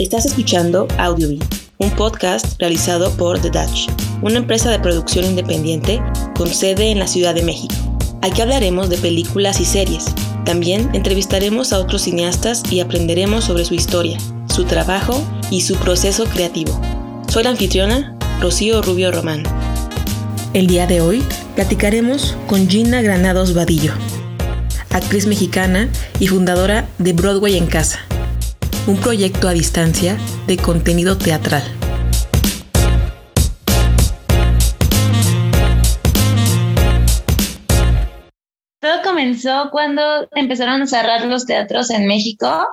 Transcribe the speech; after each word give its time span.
Estás 0.00 0.24
escuchando 0.24 0.88
Audiobee, 0.96 1.40
un 1.76 1.90
podcast 1.90 2.58
realizado 2.58 3.14
por 3.18 3.38
The 3.38 3.50
Dutch, 3.50 3.90
una 4.22 4.38
empresa 4.38 4.70
de 4.70 4.78
producción 4.78 5.26
independiente 5.26 6.00
con 6.34 6.48
sede 6.48 6.90
en 6.90 6.98
la 6.98 7.06
Ciudad 7.06 7.34
de 7.34 7.42
México. 7.42 7.74
Aquí 8.22 8.40
hablaremos 8.40 8.88
de 8.88 8.96
películas 8.96 9.60
y 9.60 9.66
series. 9.66 10.06
También 10.46 10.88
entrevistaremos 10.94 11.74
a 11.74 11.78
otros 11.78 12.00
cineastas 12.00 12.62
y 12.72 12.80
aprenderemos 12.80 13.44
sobre 13.44 13.66
su 13.66 13.74
historia, 13.74 14.16
su 14.46 14.64
trabajo 14.64 15.22
y 15.50 15.60
su 15.60 15.76
proceso 15.76 16.24
creativo. 16.24 16.80
Soy 17.28 17.42
la 17.42 17.50
anfitriona, 17.50 18.16
Rocío 18.40 18.80
Rubio 18.80 19.12
Román. 19.12 19.42
El 20.54 20.66
día 20.66 20.86
de 20.86 21.02
hoy 21.02 21.22
platicaremos 21.56 22.38
con 22.46 22.70
Gina 22.70 23.02
Granados 23.02 23.52
Vadillo, 23.52 23.92
actriz 24.88 25.26
mexicana 25.26 25.90
y 26.18 26.28
fundadora 26.28 26.88
de 26.96 27.12
Broadway 27.12 27.58
en 27.58 27.66
Casa 27.66 28.00
un 28.86 28.96
proyecto 28.96 29.48
a 29.48 29.52
distancia 29.52 30.16
de 30.46 30.56
contenido 30.56 31.16
teatral. 31.18 31.62
Todo 38.80 39.02
comenzó 39.04 39.68
cuando 39.70 40.02
empezaron 40.34 40.82
a 40.82 40.86
cerrar 40.86 41.26
los 41.26 41.44
teatros 41.44 41.90
en 41.90 42.06
México. 42.06 42.66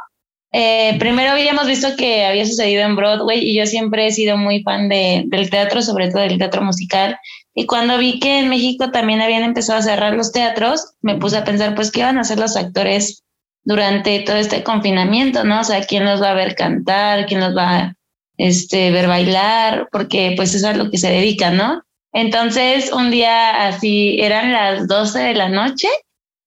Eh, 0.54 0.96
primero 1.00 1.32
habíamos 1.32 1.68
visto 1.68 1.90
que 1.98 2.26
había 2.26 2.46
sucedido 2.46 2.84
en 2.84 2.96
Broadway 2.96 3.40
y 3.44 3.58
yo 3.58 3.66
siempre 3.66 4.08
he 4.08 4.12
sido 4.12 4.38
muy 4.38 4.64
fan 4.64 4.88
de, 4.88 5.24
del 5.28 5.50
teatro, 5.50 5.82
sobre 5.82 6.10
todo 6.10 6.22
del 6.22 6.38
teatro 6.38 6.62
musical. 6.62 7.18
Y 7.54 7.66
cuando 7.66 7.98
vi 7.98 8.20
que 8.20 8.40
en 8.40 8.50
México 8.50 8.92
también 8.92 9.20
habían 9.20 9.44
empezado 9.44 9.80
a 9.80 9.82
cerrar 9.82 10.14
los 10.14 10.32
teatros, 10.32 10.94
me 11.02 11.16
puse 11.16 11.38
a 11.38 11.44
pensar, 11.44 11.76
pues, 11.76 11.92
¿qué 11.92 12.00
iban 12.00 12.18
a 12.18 12.22
hacer 12.22 12.40
los 12.40 12.56
actores 12.56 13.24
durante 13.68 14.22
todo 14.22 14.38
este 14.38 14.64
confinamiento, 14.64 15.44
¿no? 15.44 15.60
O 15.60 15.64
sea, 15.66 15.84
quién 15.84 16.06
los 16.06 16.22
va 16.22 16.32
a 16.32 16.36
ver 16.36 16.56
cantar, 16.56 17.26
quién 17.26 17.42
los 17.42 17.54
va 17.56 17.78
a 17.78 17.94
este, 18.38 18.92
ver 18.92 19.10
bailar, 19.10 19.90
porque 19.92 20.34
pues 20.38 20.56
eso 20.56 20.70
es 20.70 20.78
lo 20.78 20.90
que 20.90 20.98
se 20.98 21.10
dedica, 21.10 21.52
¿no? 21.52 21.84
Entonces, 22.14 22.94
un 22.94 23.12
día 23.12 23.68
así, 23.68 24.22
eran 24.22 24.54
las 24.54 24.88
12 24.88 25.20
de 25.20 25.34
la 25.34 25.50
noche 25.50 25.90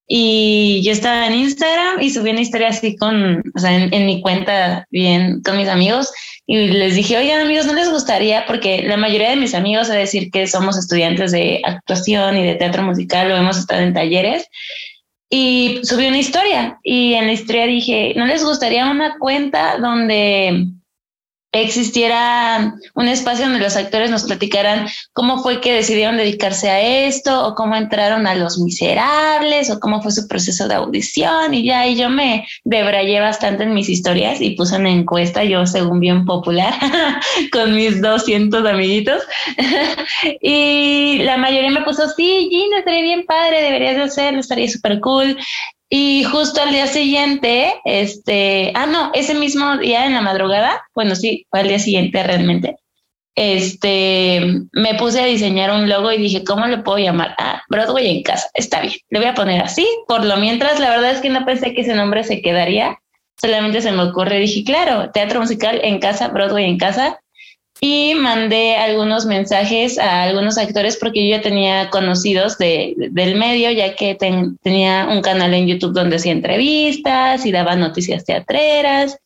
y 0.09 0.81
yo 0.83 0.93
estaba 0.93 1.27
en 1.27 1.35
Instagram 1.35 2.01
y 2.01 2.09
subí 2.09 2.31
una 2.31 2.41
historia 2.41 2.69
así 2.69 2.97
con, 2.97 3.43
o 3.55 3.59
sea, 3.59 3.77
en, 3.77 4.07
mi 4.07 4.23
cuenta 4.23 4.87
bien 4.91 5.43
con 5.43 5.59
mis 5.59 5.69
amigos 5.69 6.11
y 6.47 6.69
les 6.69 6.95
dije, 6.95 7.19
oigan 7.19 7.43
amigos, 7.43 7.67
¿no 7.67 7.75
les 7.75 7.91
gustaría? 7.91 8.47
Porque 8.47 8.83
la 8.83 8.97
mayoría 8.97 9.29
de 9.29 9.37
mis 9.37 9.55
amigos, 9.55 9.91
a 9.91 9.95
decir 9.95 10.31
que 10.31 10.47
somos 10.47 10.79
estudiantes 10.79 11.33
de 11.33 11.61
actuación 11.65 12.39
y 12.39 12.47
de 12.47 12.55
teatro 12.55 12.83
musical 12.83 13.31
o 13.31 13.37
hemos 13.37 13.59
estado 13.59 13.83
en 13.83 13.93
talleres, 13.93 14.47
y 15.31 15.81
subí 15.85 16.09
una 16.09 16.19
historia 16.19 16.81
y 16.83 17.15
en 17.15 17.27
la 17.27 17.33
historia 17.33 17.67
dije, 17.67 18.13
¿no 18.17 18.27
les 18.27 18.45
gustaría 18.45 18.91
una 18.91 19.17
cuenta 19.19 19.79
donde 19.79 20.67
existiera 21.53 22.75
un 22.95 23.09
espacio 23.09 23.45
donde 23.45 23.59
los 23.59 23.77
actores 23.77 24.11
nos 24.11 24.23
platicaran 24.25 24.87
cómo 25.13 25.43
fue 25.43 25.61
que 25.61 25.73
decidieron 25.73 26.17
dedicarse 26.17 26.71
a 26.71 26.81
esto 26.81 27.47
o 27.47 27.55
cómo 27.55 27.75
entraron 27.75 28.27
a 28.27 28.37
Los 28.37 28.59
Miserables 28.59 29.71
o 29.71 29.81
cómo 29.81 30.01
fue 30.01 30.13
su 30.13 30.29
proceso 30.29 30.69
de 30.69 30.75
audición 30.75 31.53
y 31.55 31.65
ya 31.65 31.87
y 31.87 31.97
yo 31.97 32.09
me 32.09 32.47
debrayé 32.65 33.21
bastante 33.21 33.65
en 33.65 33.75
mis 33.75 33.89
historias 33.89 34.41
y 34.41 34.51
puse 34.51 34.77
una 34.77 34.91
encuesta 34.91 35.43
yo 35.43 35.67
según 35.67 35.99
bien 35.99 36.25
popular 36.25 36.73
con 37.53 37.75
mis 37.75 38.01
200 38.01 38.65
amiguitos. 38.67 39.23
Y 40.43 41.19
la 41.23 41.37
mayoría 41.37 41.71
me 41.71 41.83
puso 41.83 42.09
sí 42.11 42.49
Gina 42.51 42.79
estaría 42.79 43.03
bien 43.03 43.25
padre 43.27 43.63
deberías 43.63 43.97
de 43.97 44.03
hacerlo 44.03 44.41
estaría 44.41 44.69
súper 44.69 45.01
cool 45.01 45.37
y 45.93 46.23
justo 46.23 46.63
al 46.63 46.71
día 46.71 46.87
siguiente, 46.87 47.75
este, 47.85 48.73
ah, 48.77 48.87
no, 48.87 49.11
ese 49.13 49.35
mismo 49.35 49.77
día 49.79 50.07
en 50.07 50.15
la 50.15 50.21
madrugada, 50.21 50.87
bueno, 50.95 51.17
sí, 51.17 51.47
fue 51.51 51.61
al 51.61 51.69
día 51.69 51.81
siguiente 51.81 52.23
realmente, 52.23 52.77
este, 53.35 54.41
me 54.73 54.95
puse 54.95 55.21
a 55.21 55.25
diseñar 55.25 55.73
un 55.73 55.89
logo 55.89 56.13
y 56.13 56.19
dije, 56.19 56.45
¿cómo 56.45 56.67
le 56.67 56.79
puedo 56.79 56.99
llamar? 56.99 57.35
Ah, 57.39 57.63
Broadway 57.69 58.09
en 58.09 58.23
casa, 58.23 58.49
está 58.55 58.83
bien, 58.83 58.95
le 59.09 59.19
voy 59.19 59.29
a 59.29 59.35
poner 59.35 59.63
así. 59.63 59.87
Por 60.07 60.25
lo 60.25 60.37
mientras, 60.37 60.79
la 60.79 60.91
verdad 60.91 61.11
es 61.11 61.21
que 61.21 61.31
no 61.31 61.45
pensé 61.45 61.75
que 61.75 61.81
ese 61.81 61.95
nombre 61.95 62.23
se 62.23 62.41
quedaría, 62.41 62.97
solamente 63.41 63.83
se 63.83 63.91
me 63.91 64.05
ocurre, 64.05 64.39
dije, 64.39 64.63
claro, 64.63 65.11
teatro 65.11 65.41
musical 65.41 65.81
en 65.83 65.99
casa, 65.99 66.29
Broadway 66.29 66.67
en 66.67 66.79
casa, 66.79 67.19
y 67.81 68.15
mandé 68.15 68.77
algunos 68.77 69.25
mensajes 69.25 69.99
a 69.99 70.25
algunos 70.25 70.59
actores 70.59 70.97
porque 70.99 71.27
yo 71.27 71.37
ya 71.37 71.43
tenía 71.43 71.89
conocidos 71.89 72.59
de, 72.59 72.95
del 72.97 73.37
medio, 73.37 73.71
ya 73.71 73.95
que 73.95 74.15
tenía 74.15 75.09
un 75.11 75.23
canal 75.23 75.55
en 75.55 75.67
YouTube 75.67 75.95
donde 75.95 76.17
hacía 76.17 76.33
entrevistas 76.33 77.47
y 77.47 77.53
daba 77.53 77.77
noticias 77.77 78.25
teatreras 78.25 79.19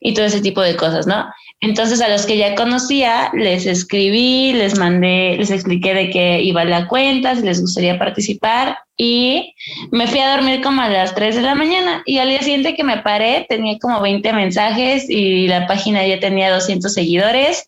y 0.00 0.14
todo 0.14 0.24
ese 0.24 0.40
tipo 0.40 0.62
de 0.62 0.76
cosas, 0.76 1.06
¿no? 1.06 1.26
Entonces 1.60 2.00
a 2.00 2.08
los 2.08 2.24
que 2.24 2.38
ya 2.38 2.54
conocía 2.54 3.30
les 3.34 3.66
escribí, 3.66 4.52
les 4.52 4.78
mandé, 4.78 5.36
les 5.36 5.50
expliqué 5.50 5.92
de 5.92 6.08
qué 6.08 6.40
iba 6.40 6.64
la 6.64 6.86
cuenta, 6.86 7.34
si 7.34 7.42
les 7.42 7.60
gustaría 7.60 7.98
participar 7.98 8.78
y 8.96 9.54
me 9.90 10.06
fui 10.06 10.20
a 10.20 10.30
dormir 10.30 10.62
como 10.62 10.80
a 10.80 10.88
las 10.88 11.14
3 11.14 11.36
de 11.36 11.42
la 11.42 11.54
mañana 11.54 12.02
y 12.06 12.18
al 12.18 12.28
día 12.28 12.42
siguiente 12.42 12.74
que 12.74 12.84
me 12.84 12.98
paré 12.98 13.44
tenía 13.48 13.76
como 13.78 14.00
20 14.00 14.32
mensajes 14.32 15.10
y 15.10 15.46
la 15.48 15.66
página 15.66 16.06
ya 16.06 16.20
tenía 16.20 16.54
200 16.54 16.92
seguidores 16.92 17.67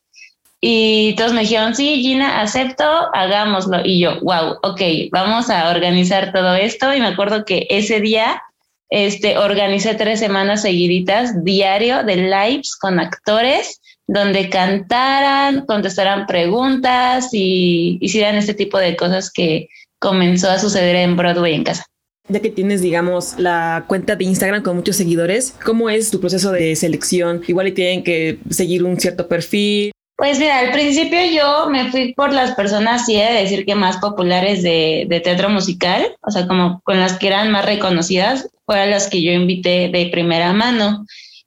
y 0.60 1.14
todos 1.16 1.32
me 1.32 1.40
dijeron, 1.40 1.74
sí, 1.74 2.02
Gina, 2.02 2.42
acepto, 2.42 2.84
hagámoslo. 3.14 3.80
Y 3.84 4.00
yo, 4.00 4.20
wow, 4.20 4.58
ok, 4.62 4.80
vamos 5.10 5.48
a 5.48 5.70
organizar 5.70 6.32
todo 6.32 6.54
esto. 6.54 6.94
Y 6.94 7.00
me 7.00 7.06
acuerdo 7.06 7.46
que 7.46 7.66
ese 7.70 8.00
día 8.00 8.42
este, 8.90 9.38
organicé 9.38 9.94
tres 9.94 10.20
semanas 10.20 10.62
seguiditas, 10.62 11.44
diario 11.44 12.04
de 12.04 12.16
lives 12.16 12.76
con 12.76 13.00
actores, 13.00 13.80
donde 14.06 14.50
cantaran, 14.50 15.64
contestaran 15.64 16.26
preguntas 16.26 17.30
y 17.32 17.96
hicieran 18.02 18.34
este 18.34 18.52
tipo 18.52 18.76
de 18.78 18.96
cosas 18.96 19.32
que 19.32 19.68
comenzó 19.98 20.50
a 20.50 20.58
suceder 20.58 20.96
en 20.96 21.16
Broadway 21.16 21.54
en 21.54 21.64
casa. 21.64 21.86
Ya 22.28 22.40
que 22.40 22.50
tienes, 22.50 22.82
digamos, 22.82 23.38
la 23.38 23.84
cuenta 23.88 24.14
de 24.14 24.24
Instagram 24.24 24.62
con 24.62 24.76
muchos 24.76 24.96
seguidores, 24.96 25.54
¿cómo 25.64 25.88
es 25.88 26.10
tu 26.10 26.20
proceso 26.20 26.52
de 26.52 26.76
selección? 26.76 27.42
Igual 27.46 27.68
y 27.68 27.72
tienen 27.72 28.04
que 28.04 28.38
seguir 28.50 28.84
un 28.84 29.00
cierto 29.00 29.26
perfil. 29.26 29.90
Pues 30.20 30.38
mira, 30.38 30.58
al 30.58 30.70
principio 30.70 31.18
yo 31.32 31.70
me 31.70 31.90
fui 31.90 32.12
por 32.12 32.34
las 32.34 32.54
personas, 32.54 33.06
sí, 33.06 33.14
de 33.14 33.32
decir 33.32 33.64
que 33.64 33.74
más 33.74 33.96
populares 33.96 34.62
de, 34.62 35.22
teatro 35.24 35.48
musical, 35.48 36.14
o 36.20 36.30
sea, 36.30 36.46
como 36.46 36.82
con 36.84 37.00
las 37.00 37.18
que 37.18 37.28
eran 37.28 37.50
más 37.50 37.64
reconocidas, 37.64 38.46
fueron 38.66 38.90
las 38.90 39.08
que 39.08 39.22
yo 39.22 39.32
invité 39.32 39.88
de 39.88 40.10
primera 40.12 40.52
mano. 40.52 41.06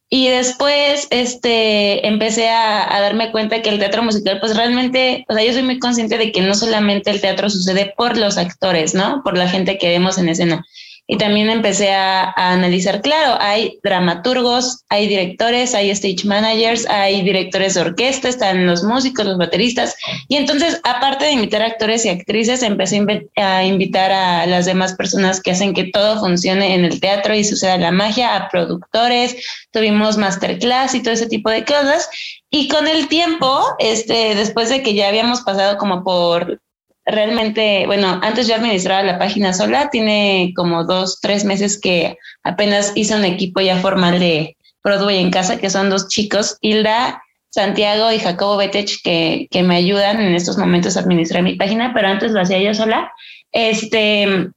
Y 0.10 0.28
después 0.28 1.08
este, 1.12 2.08
empecé 2.08 2.50
a, 2.50 2.96
a, 2.96 3.00
darme 3.00 3.32
cuenta 3.32 3.62
que 3.62 3.70
el 3.70 3.78
teatro 3.78 4.02
musical, 4.02 4.40
pues 4.40 4.58
realmente, 4.58 5.24
o 5.30 5.36
sea, 5.36 5.46
yo 5.46 5.54
soy 5.54 5.62
muy 5.62 5.78
consciente 5.78 6.18
de 6.18 6.32
que 6.32 6.42
no 6.42 6.56
solamente 6.56 7.12
el 7.12 7.22
teatro 7.22 7.52
sucede 7.52 7.94
por 7.96 8.18
los 8.18 8.40
actores, 8.40 8.96
¿no? 8.96 9.22
Por 9.24 9.38
la 9.38 9.50
gente 9.50 9.78
que 9.78 9.90
vemos 9.90 10.18
en 10.18 10.30
escena, 10.30 10.66
y 11.06 11.18
también 11.18 11.50
empecé 11.50 11.92
a, 11.92 12.32
analizar, 12.32 13.02
claro, 13.02 13.38
hay 13.42 13.78
dramaturgos, 13.84 14.84
hay 14.88 15.08
directores, 15.08 15.76
hay 15.76 15.90
stage 15.90 16.26
managers, 16.26 16.88
hay 16.88 17.22
directores 17.24 17.74
de 17.74 17.82
orquesta, 17.82 18.30
están 18.30 18.66
los 18.66 18.84
músicos, 18.84 19.26
los 19.26 19.38
bateristas. 19.38 19.96
Y 20.30 20.38
entonces, 20.38 20.80
aparte 20.84 21.26
de 21.26 21.32
invitar 21.32 21.62
actores 21.62 22.06
y 22.06 22.10
actrices, 22.10 22.64
empecé 22.64 23.06
a 23.36 23.64
invitar 23.66 24.12
a 24.12 24.46
las 24.46 24.66
demás 24.66 24.94
personas 24.94 25.42
que 25.42 25.52
hacen 25.52 25.74
que 25.74 25.86
todo 25.92 26.20
funcione 26.22 26.74
en 26.74 26.86
el 26.86 27.02
teatro 27.02 27.36
y 27.36 27.44
suceda 27.44 27.78
la 27.78 27.92
magia, 27.92 28.36
a 28.38 28.50
productores, 28.50 29.36
tuvimos 29.72 30.18
masterclass 30.18 30.96
y 30.96 31.04
todo 31.04 31.14
ese 31.14 31.28
tipo 31.28 31.50
de 31.50 31.66
cosas. 31.66 32.10
Y 32.50 32.70
con 32.70 32.88
el 32.88 33.10
tiempo, 33.10 33.62
este, 33.80 34.36
después 34.36 34.70
de 34.70 34.82
que 34.82 34.94
ya 34.94 35.10
habíamos 35.10 35.42
pasado 35.42 35.78
como 35.78 36.04
por 36.04 36.62
realmente, 37.06 37.86
bueno, 37.86 38.20
antes 38.24 38.48
yo 38.48 38.56
administraba 38.56 39.04
la 39.04 39.20
página 39.20 39.54
sola, 39.54 39.90
tiene 39.90 40.54
como 40.56 40.86
dos, 40.86 41.20
tres 41.22 41.46
meses 41.46 41.80
que 41.80 42.18
apenas 42.44 42.92
hice 42.96 43.16
un 43.16 43.26
equipo 43.26 43.62
ya 43.62 43.78
formal 43.78 44.20
de 44.20 44.58
Broadway 44.84 45.20
en 45.20 45.32
casa, 45.32 45.58
que 45.58 45.70
son 45.70 45.90
dos 45.90 46.08
chicos, 46.08 46.58
Hilda 46.62 47.22
Santiago 47.54 48.12
y 48.12 48.20
Jacobo 48.20 48.58
Betech, 48.58 49.02
que, 49.04 49.48
que 49.52 49.62
me 49.62 49.76
ayudan 49.76 50.20
en 50.20 50.34
estos 50.34 50.58
momentos 50.58 50.98
a 50.98 51.02
administrar 51.02 51.44
mi 51.44 51.56
página, 51.56 51.94
pero 51.94 52.08
antes 52.08 52.32
lo 52.32 52.42
hacía 52.42 52.60
yo 52.60 52.74
sola. 52.74 53.12
Este, 53.52 54.50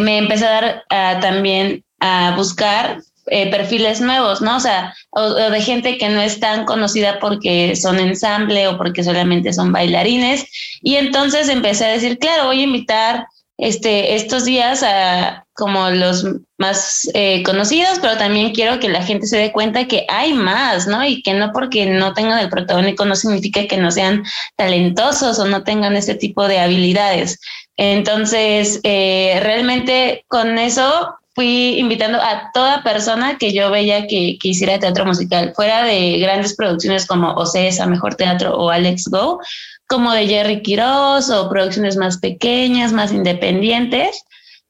me 0.00 0.18
empecé 0.18 0.46
a 0.46 0.82
dar 0.88 1.20
también 1.20 1.84
a 2.00 2.34
buscar 2.36 2.98
eh, 3.26 3.50
perfiles 3.50 4.00
nuevos, 4.00 4.42
¿no? 4.42 4.56
O 4.56 4.60
sea, 4.60 4.94
o, 5.10 5.32
de 5.32 5.60
gente 5.60 5.98
que 5.98 6.08
no 6.08 6.20
es 6.20 6.40
tan 6.40 6.64
conocida 6.64 7.18
porque 7.20 7.74
son 7.76 7.98
ensamble 7.98 8.68
o 8.68 8.76
porque 8.76 9.02
solamente 9.02 9.52
son 9.52 9.72
bailarines. 9.72 10.46
Y 10.82 10.96
entonces 10.96 11.48
empecé 11.48 11.86
a 11.86 11.92
decir, 11.92 12.18
claro, 12.18 12.46
voy 12.46 12.60
a 12.60 12.64
invitar 12.64 13.26
este, 13.56 14.14
estos 14.14 14.44
días 14.44 14.82
a 14.82 15.44
como 15.54 15.88
los 15.90 16.26
más 16.58 17.08
eh, 17.14 17.42
conocidos, 17.44 18.00
pero 18.02 18.18
también 18.18 18.52
quiero 18.52 18.80
que 18.80 18.88
la 18.88 19.04
gente 19.04 19.26
se 19.26 19.38
dé 19.38 19.52
cuenta 19.52 19.86
que 19.86 20.04
hay 20.08 20.32
más, 20.34 20.88
¿no? 20.88 21.04
Y 21.06 21.22
que 21.22 21.32
no 21.32 21.52
porque 21.52 21.86
no 21.86 22.12
tengan 22.12 22.40
el 22.40 22.48
protagónico 22.48 23.04
no 23.04 23.14
significa 23.14 23.66
que 23.68 23.76
no 23.76 23.92
sean 23.92 24.24
talentosos 24.56 25.38
o 25.38 25.44
no 25.46 25.62
tengan 25.62 25.96
este 25.96 26.16
tipo 26.16 26.48
de 26.48 26.58
habilidades. 26.58 27.40
Entonces, 27.76 28.80
eh, 28.82 29.38
realmente 29.42 30.24
con 30.28 30.58
eso 30.58 31.14
fui 31.34 31.78
invitando 31.78 32.20
a 32.20 32.50
toda 32.52 32.82
persona 32.82 33.38
que 33.38 33.52
yo 33.52 33.70
veía 33.70 34.06
que, 34.06 34.38
que 34.40 34.48
hiciera 34.48 34.78
teatro 34.78 35.04
musical, 35.04 35.52
fuera 35.54 35.84
de 35.84 36.18
grandes 36.18 36.54
producciones 36.54 37.06
como 37.06 37.32
Ocesa, 37.34 37.86
Mejor 37.86 38.14
Teatro 38.14 38.56
o 38.56 38.70
Alex 38.70 39.08
Go, 39.08 39.40
como 39.88 40.12
de 40.12 40.26
Jerry 40.26 40.62
Quiroz 40.62 41.30
o 41.30 41.48
producciones 41.48 41.96
más 41.96 42.18
pequeñas, 42.18 42.92
más 42.92 43.12
independientes. 43.12 44.24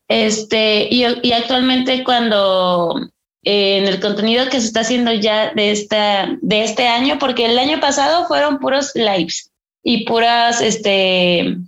Este, 0.08 0.88
y, 0.90 1.04
y 1.22 1.32
actualmente 1.32 2.04
cuando 2.04 3.00
eh, 3.44 3.78
en 3.78 3.86
el 3.86 4.00
contenido 4.00 4.48
que 4.48 4.60
se 4.60 4.66
está 4.66 4.80
haciendo 4.80 5.12
ya 5.12 5.52
de, 5.52 5.70
esta, 5.70 6.30
de 6.40 6.64
este 6.64 6.88
año, 6.88 7.18
porque 7.18 7.44
el 7.44 7.58
año 7.58 7.78
pasado 7.78 8.26
fueron 8.26 8.58
puros 8.58 8.92
lives 8.94 9.50
y 9.82 10.06
puras 10.06 10.62
este, 10.62 11.58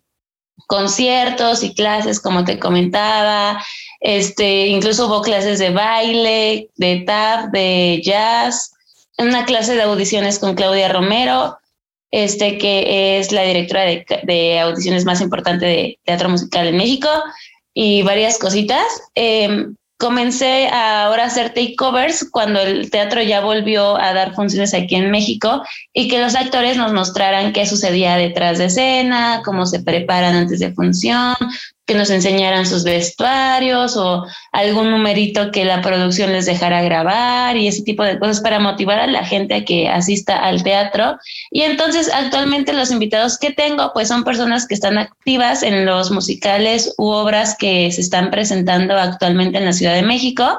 conciertos 0.66 1.62
y 1.62 1.74
clases, 1.74 2.18
como 2.18 2.44
te 2.44 2.58
comentaba. 2.58 3.62
Este, 4.00 4.66
incluso 4.66 5.06
hubo 5.06 5.22
clases 5.22 5.58
de 5.58 5.70
baile, 5.70 6.70
de 6.76 7.04
tap, 7.06 7.50
de 7.52 8.00
jazz, 8.04 8.72
una 9.18 9.44
clase 9.44 9.74
de 9.74 9.82
audiciones 9.82 10.38
con 10.38 10.54
Claudia 10.54 10.88
Romero, 10.88 11.58
este, 12.10 12.58
que 12.58 13.18
es 13.18 13.32
la 13.32 13.42
directora 13.42 13.82
de, 13.82 14.04
de 14.24 14.60
audiciones 14.60 15.04
más 15.04 15.20
importante 15.20 15.66
de 15.66 15.98
teatro 16.04 16.28
musical 16.28 16.66
en 16.66 16.76
México, 16.76 17.08
y 17.76 18.02
varias 18.02 18.38
cositas. 18.38 18.86
Eh, 19.14 19.66
comencé 19.98 20.68
a 20.68 21.04
ahora 21.04 21.24
hacer 21.24 21.54
takeovers 21.54 22.28
cuando 22.30 22.60
el 22.60 22.90
teatro 22.90 23.22
ya 23.22 23.40
volvió 23.40 23.96
a 23.96 24.12
dar 24.12 24.34
funciones 24.34 24.74
aquí 24.74 24.94
en 24.94 25.10
México 25.10 25.62
y 25.92 26.08
que 26.08 26.20
los 26.20 26.34
actores 26.34 26.76
nos 26.76 26.92
mostraran 26.92 27.52
qué 27.52 27.66
sucedía 27.66 28.16
detrás 28.16 28.58
de 28.58 28.66
escena, 28.66 29.42
cómo 29.44 29.66
se 29.66 29.80
preparan 29.80 30.34
antes 30.34 30.60
de 30.60 30.72
función, 30.72 31.34
que 31.86 31.94
nos 31.94 32.10
enseñaran 32.10 32.66
sus 32.66 32.82
vestuarios 32.82 33.96
o 33.96 34.26
algún 34.52 34.90
numerito 34.90 35.52
que 35.52 35.64
la 35.64 35.80
producción 35.80 36.32
les 36.32 36.46
dejara 36.46 36.82
grabar 36.82 37.56
y 37.56 37.68
ese 37.68 37.82
tipo 37.82 38.02
de 38.02 38.18
cosas 38.18 38.40
para 38.40 38.58
motivar 38.58 38.98
a 38.98 39.06
la 39.06 39.24
gente 39.24 39.54
a 39.54 39.64
que 39.64 39.88
asista 39.88 40.36
al 40.36 40.64
teatro. 40.64 41.16
Y 41.50 41.62
entonces 41.62 42.10
actualmente 42.12 42.72
los 42.72 42.90
invitados 42.90 43.38
que 43.38 43.52
tengo 43.52 43.92
pues 43.94 44.08
son 44.08 44.24
personas 44.24 44.66
que 44.66 44.74
están 44.74 44.98
activas 44.98 45.62
en 45.62 45.86
los 45.86 46.10
musicales 46.10 46.92
u 46.98 47.06
obras 47.06 47.56
que 47.56 47.90
se 47.92 48.00
están 48.00 48.30
presentando 48.30 48.96
actualmente 48.96 49.58
en 49.58 49.64
la 49.64 49.72
Ciudad 49.72 49.94
de 49.94 50.02
México 50.02 50.58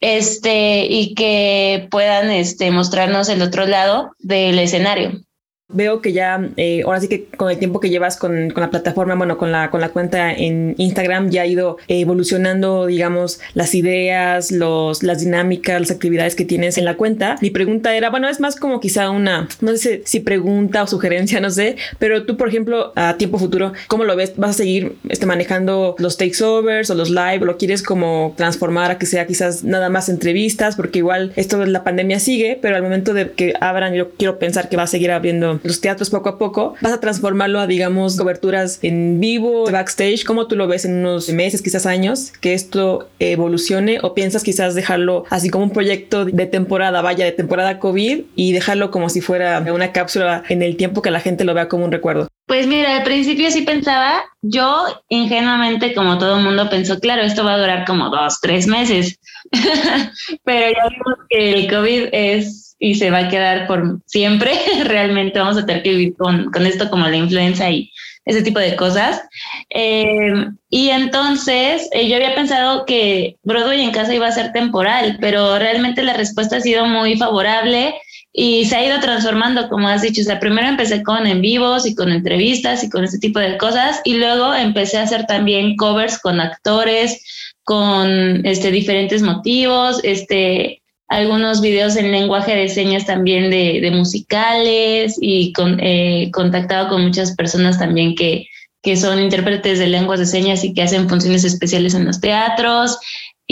este, 0.00 0.86
y 0.86 1.14
que 1.14 1.88
puedan 1.90 2.30
este, 2.30 2.70
mostrarnos 2.70 3.28
el 3.28 3.42
otro 3.42 3.66
lado 3.66 4.12
del 4.20 4.58
escenario 4.60 5.22
veo 5.72 6.00
que 6.00 6.12
ya, 6.12 6.48
eh, 6.56 6.82
ahora 6.84 7.00
sí 7.00 7.08
que 7.08 7.26
con 7.26 7.50
el 7.50 7.58
tiempo 7.58 7.80
que 7.80 7.90
llevas 7.90 8.16
con, 8.16 8.50
con, 8.50 8.60
la 8.60 8.70
plataforma, 8.70 9.14
bueno, 9.14 9.38
con 9.38 9.52
la, 9.52 9.70
con 9.70 9.80
la 9.80 9.90
cuenta 9.90 10.32
en 10.32 10.74
Instagram, 10.78 11.30
ya 11.30 11.42
ha 11.42 11.46
ido 11.46 11.78
evolucionando, 11.88 12.86
digamos, 12.86 13.40
las 13.54 13.74
ideas, 13.74 14.52
los, 14.52 15.02
las 15.02 15.20
dinámicas, 15.20 15.80
las 15.80 15.90
actividades 15.90 16.34
que 16.34 16.44
tienes 16.44 16.78
en 16.78 16.84
la 16.84 16.96
cuenta. 16.96 17.36
Mi 17.40 17.50
pregunta 17.50 17.96
era, 17.96 18.10
bueno, 18.10 18.28
es 18.28 18.40
más 18.40 18.56
como 18.56 18.80
quizá 18.80 19.10
una, 19.10 19.48
no 19.60 19.76
sé 19.76 20.02
si 20.04 20.20
pregunta 20.20 20.82
o 20.82 20.86
sugerencia, 20.86 21.40
no 21.40 21.50
sé, 21.50 21.76
pero 21.98 22.24
tú, 22.24 22.36
por 22.36 22.48
ejemplo, 22.48 22.92
a 22.96 23.16
tiempo 23.16 23.38
futuro, 23.38 23.72
¿cómo 23.88 24.04
lo 24.04 24.16
ves? 24.16 24.34
¿Vas 24.36 24.50
a 24.50 24.54
seguir 24.54 24.96
este, 25.08 25.26
manejando 25.26 25.96
los 25.98 26.16
takeovers 26.16 26.90
o 26.90 26.94
los 26.94 27.10
live? 27.10 27.40
¿Lo 27.40 27.56
quieres 27.56 27.82
como 27.82 28.34
transformar 28.36 28.90
a 28.90 28.98
que 28.98 29.06
sea 29.06 29.26
quizás 29.26 29.64
nada 29.64 29.88
más 29.88 30.08
entrevistas? 30.08 30.76
Porque 30.76 30.98
igual 30.98 31.32
esto 31.36 31.64
la 31.66 31.84
pandemia 31.84 32.18
sigue, 32.18 32.58
pero 32.60 32.76
al 32.76 32.82
momento 32.82 33.14
de 33.14 33.30
que 33.32 33.54
abran, 33.60 33.94
yo 33.94 34.10
quiero 34.10 34.38
pensar 34.38 34.68
que 34.68 34.76
va 34.76 34.84
a 34.84 34.86
seguir 34.86 35.10
abriendo 35.10 35.60
los 35.62 35.80
teatros 35.80 36.10
poco 36.10 36.28
a 36.28 36.38
poco, 36.38 36.74
vas 36.80 36.92
a 36.92 37.00
transformarlo 37.00 37.60
a, 37.60 37.66
digamos, 37.66 38.16
coberturas 38.16 38.78
en 38.82 39.20
vivo, 39.20 39.70
backstage, 39.70 40.24
¿cómo 40.24 40.46
tú 40.46 40.56
lo 40.56 40.66
ves 40.66 40.84
en 40.84 40.98
unos 40.98 41.28
meses, 41.30 41.62
quizás 41.62 41.86
años, 41.86 42.32
que 42.40 42.54
esto 42.54 43.08
evolucione 43.18 43.98
o 44.02 44.14
piensas 44.14 44.42
quizás 44.42 44.74
dejarlo 44.74 45.24
así 45.30 45.50
como 45.50 45.64
un 45.64 45.70
proyecto 45.70 46.24
de 46.24 46.46
temporada, 46.46 47.02
vaya, 47.02 47.24
de 47.24 47.32
temporada 47.32 47.78
COVID 47.78 48.22
y 48.34 48.52
dejarlo 48.52 48.90
como 48.90 49.08
si 49.08 49.20
fuera 49.20 49.64
una 49.72 49.92
cápsula 49.92 50.42
en 50.48 50.62
el 50.62 50.76
tiempo 50.76 51.02
que 51.02 51.10
la 51.10 51.20
gente 51.20 51.44
lo 51.44 51.54
vea 51.54 51.68
como 51.68 51.84
un 51.84 51.92
recuerdo? 51.92 52.28
Pues 52.52 52.66
mira, 52.66 52.98
al 52.98 53.02
principio 53.02 53.50
sí 53.50 53.62
pensaba, 53.62 54.24
yo 54.42 54.84
ingenuamente 55.08 55.94
como 55.94 56.18
todo 56.18 56.36
mundo 56.36 56.68
pensó, 56.68 57.00
claro, 57.00 57.22
esto 57.22 57.46
va 57.46 57.54
a 57.54 57.58
durar 57.58 57.86
como 57.86 58.10
dos, 58.10 58.42
tres 58.42 58.66
meses, 58.66 59.18
pero 60.44 60.70
ya 60.70 60.88
vimos 60.90 61.18
que 61.30 61.52
el 61.54 61.70
COVID 61.70 62.08
es 62.12 62.76
y 62.78 62.96
se 62.96 63.10
va 63.10 63.20
a 63.20 63.28
quedar 63.30 63.66
por 63.66 64.00
siempre. 64.04 64.52
Realmente 64.84 65.38
vamos 65.38 65.56
a 65.56 65.64
tener 65.64 65.82
que 65.82 65.92
vivir 65.92 66.14
con, 66.18 66.50
con 66.50 66.66
esto 66.66 66.90
como 66.90 67.08
la 67.08 67.16
influenza 67.16 67.70
y 67.70 67.90
ese 68.26 68.42
tipo 68.42 68.58
de 68.58 68.76
cosas. 68.76 69.22
Eh, 69.70 70.46
y 70.68 70.90
entonces 70.90 71.88
eh, 71.92 72.06
yo 72.06 72.16
había 72.16 72.34
pensado 72.34 72.84
que 72.84 73.36
Broadway 73.44 73.80
en 73.80 73.92
casa 73.92 74.14
iba 74.14 74.26
a 74.26 74.32
ser 74.32 74.52
temporal, 74.52 75.16
pero 75.22 75.58
realmente 75.58 76.02
la 76.02 76.12
respuesta 76.12 76.58
ha 76.58 76.60
sido 76.60 76.84
muy 76.84 77.16
favorable 77.16 77.94
y 78.32 78.64
se 78.64 78.76
ha 78.76 78.86
ido 78.86 79.00
transformando, 79.00 79.68
como 79.68 79.88
has 79.88 80.02
dicho. 80.02 80.22
O 80.22 80.24
sea, 80.24 80.40
primero 80.40 80.68
empecé 80.68 81.02
con 81.02 81.26
en 81.26 81.40
vivos 81.40 81.86
y 81.86 81.94
con 81.94 82.10
entrevistas 82.10 82.82
y 82.82 82.90
con 82.90 83.04
ese 83.04 83.18
tipo 83.18 83.38
de 83.38 83.58
cosas, 83.58 84.00
y 84.04 84.14
luego 84.14 84.54
empecé 84.54 84.98
a 84.98 85.02
hacer 85.02 85.26
también 85.26 85.76
covers 85.76 86.18
con 86.18 86.40
actores, 86.40 87.22
con 87.64 88.44
este, 88.46 88.70
diferentes 88.70 89.22
motivos, 89.22 90.00
este, 90.02 90.82
algunos 91.08 91.60
videos 91.60 91.96
en 91.96 92.10
lenguaje 92.10 92.56
de 92.56 92.68
señas 92.68 93.04
también 93.04 93.50
de, 93.50 93.90
musicales 93.92 95.16
y 95.20 95.52
con, 95.52 95.78
eh, 95.80 96.30
contactado 96.32 96.88
con 96.88 97.02
muchas 97.02 97.36
personas 97.36 97.78
también 97.78 98.14
que, 98.14 98.46
que 98.82 98.96
son 98.96 99.20
intérpretes 99.20 99.78
de 99.78 99.88
lenguas 99.88 100.20
de 100.20 100.26
señas 100.26 100.64
y 100.64 100.72
que 100.72 100.82
hacen 100.82 101.08
funciones 101.08 101.44
especiales 101.44 101.94
en 101.94 102.06
los 102.06 102.20
teatros 102.20 102.98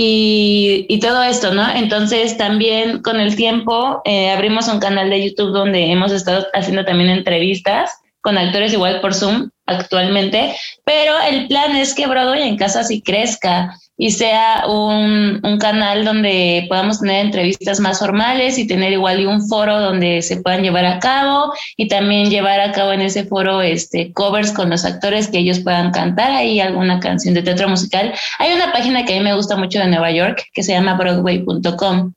y, 0.03 0.99
todo 1.01 1.23
esto, 1.23 1.53
¿no? 1.53 1.69
Entonces 1.75 2.39
también 2.39 3.03
con 3.03 3.21
el 3.21 3.37
tiempo 3.37 4.01
eh, 4.07 4.31
abrimos 4.31 4.67
un 4.69 4.81
canal 4.81 5.11
de 5.11 5.29
YouTube 5.29 5.53
donde 5.53 5.93
hemos 5.93 6.11
estado 6.11 6.47
haciendo 6.55 6.87
también 6.87 7.11
entrevistas 7.11 7.91
con 8.23 8.39
actores 8.39 8.73
igual 8.73 9.03
por 9.03 9.13
Zoom 9.13 9.51
actualmente, 9.67 10.55
pero 10.85 11.13
el 11.31 11.49
plan 11.49 11.77
es 11.77 11.95
que 11.95 12.07
Broadway 12.07 12.49
en 12.49 12.57
casa 12.57 12.83
sí 12.83 13.03
crezca 13.03 13.75
y 14.03 14.13
sea 14.13 14.65
un, 14.67 15.41
un, 15.43 15.59
canal 15.59 16.07
donde 16.07 16.65
podamos 16.71 17.01
tener 17.01 17.27
entrevistas 17.27 17.81
más 17.81 17.99
formales 17.99 18.59
y 18.59 18.67
tener 18.67 18.95
igual 18.95 19.21
y 19.21 19.27
un 19.27 19.47
foro 19.47 19.79
donde 19.79 20.23
se 20.23 20.39
puedan 20.39 20.63
llevar 20.63 20.87
a 20.87 21.01
cabo 21.01 21.53
y 21.77 21.87
también 21.87 22.31
llevar 22.31 22.61
a 22.61 22.73
cabo 22.73 22.93
en 22.93 23.03
ese 23.03 23.25
foro 23.25 23.61
este 23.61 24.11
covers 24.15 24.53
con 24.53 24.71
los 24.71 24.87
actores 24.87 25.29
que 25.29 25.41
ellos 25.41 25.61
puedan 25.61 25.91
cantar 25.91 26.31
ahí 26.31 26.61
alguna 26.61 26.99
canción 26.99 27.35
de 27.35 27.43
teatro 27.43 27.69
musical. 27.69 28.15
Hay 28.39 28.55
una 28.55 28.73
página 28.73 29.05
que 29.05 29.15
a 29.15 29.19
mí 29.19 29.23
me 29.23 29.35
gusta 29.35 29.59
mucho 29.59 29.79
de 29.81 29.89
Nueva 29.89 30.11
York 30.11 30.45
que 30.55 30.63
se 30.63 30.73
llama 30.73 30.95
broadway.com 30.95 32.15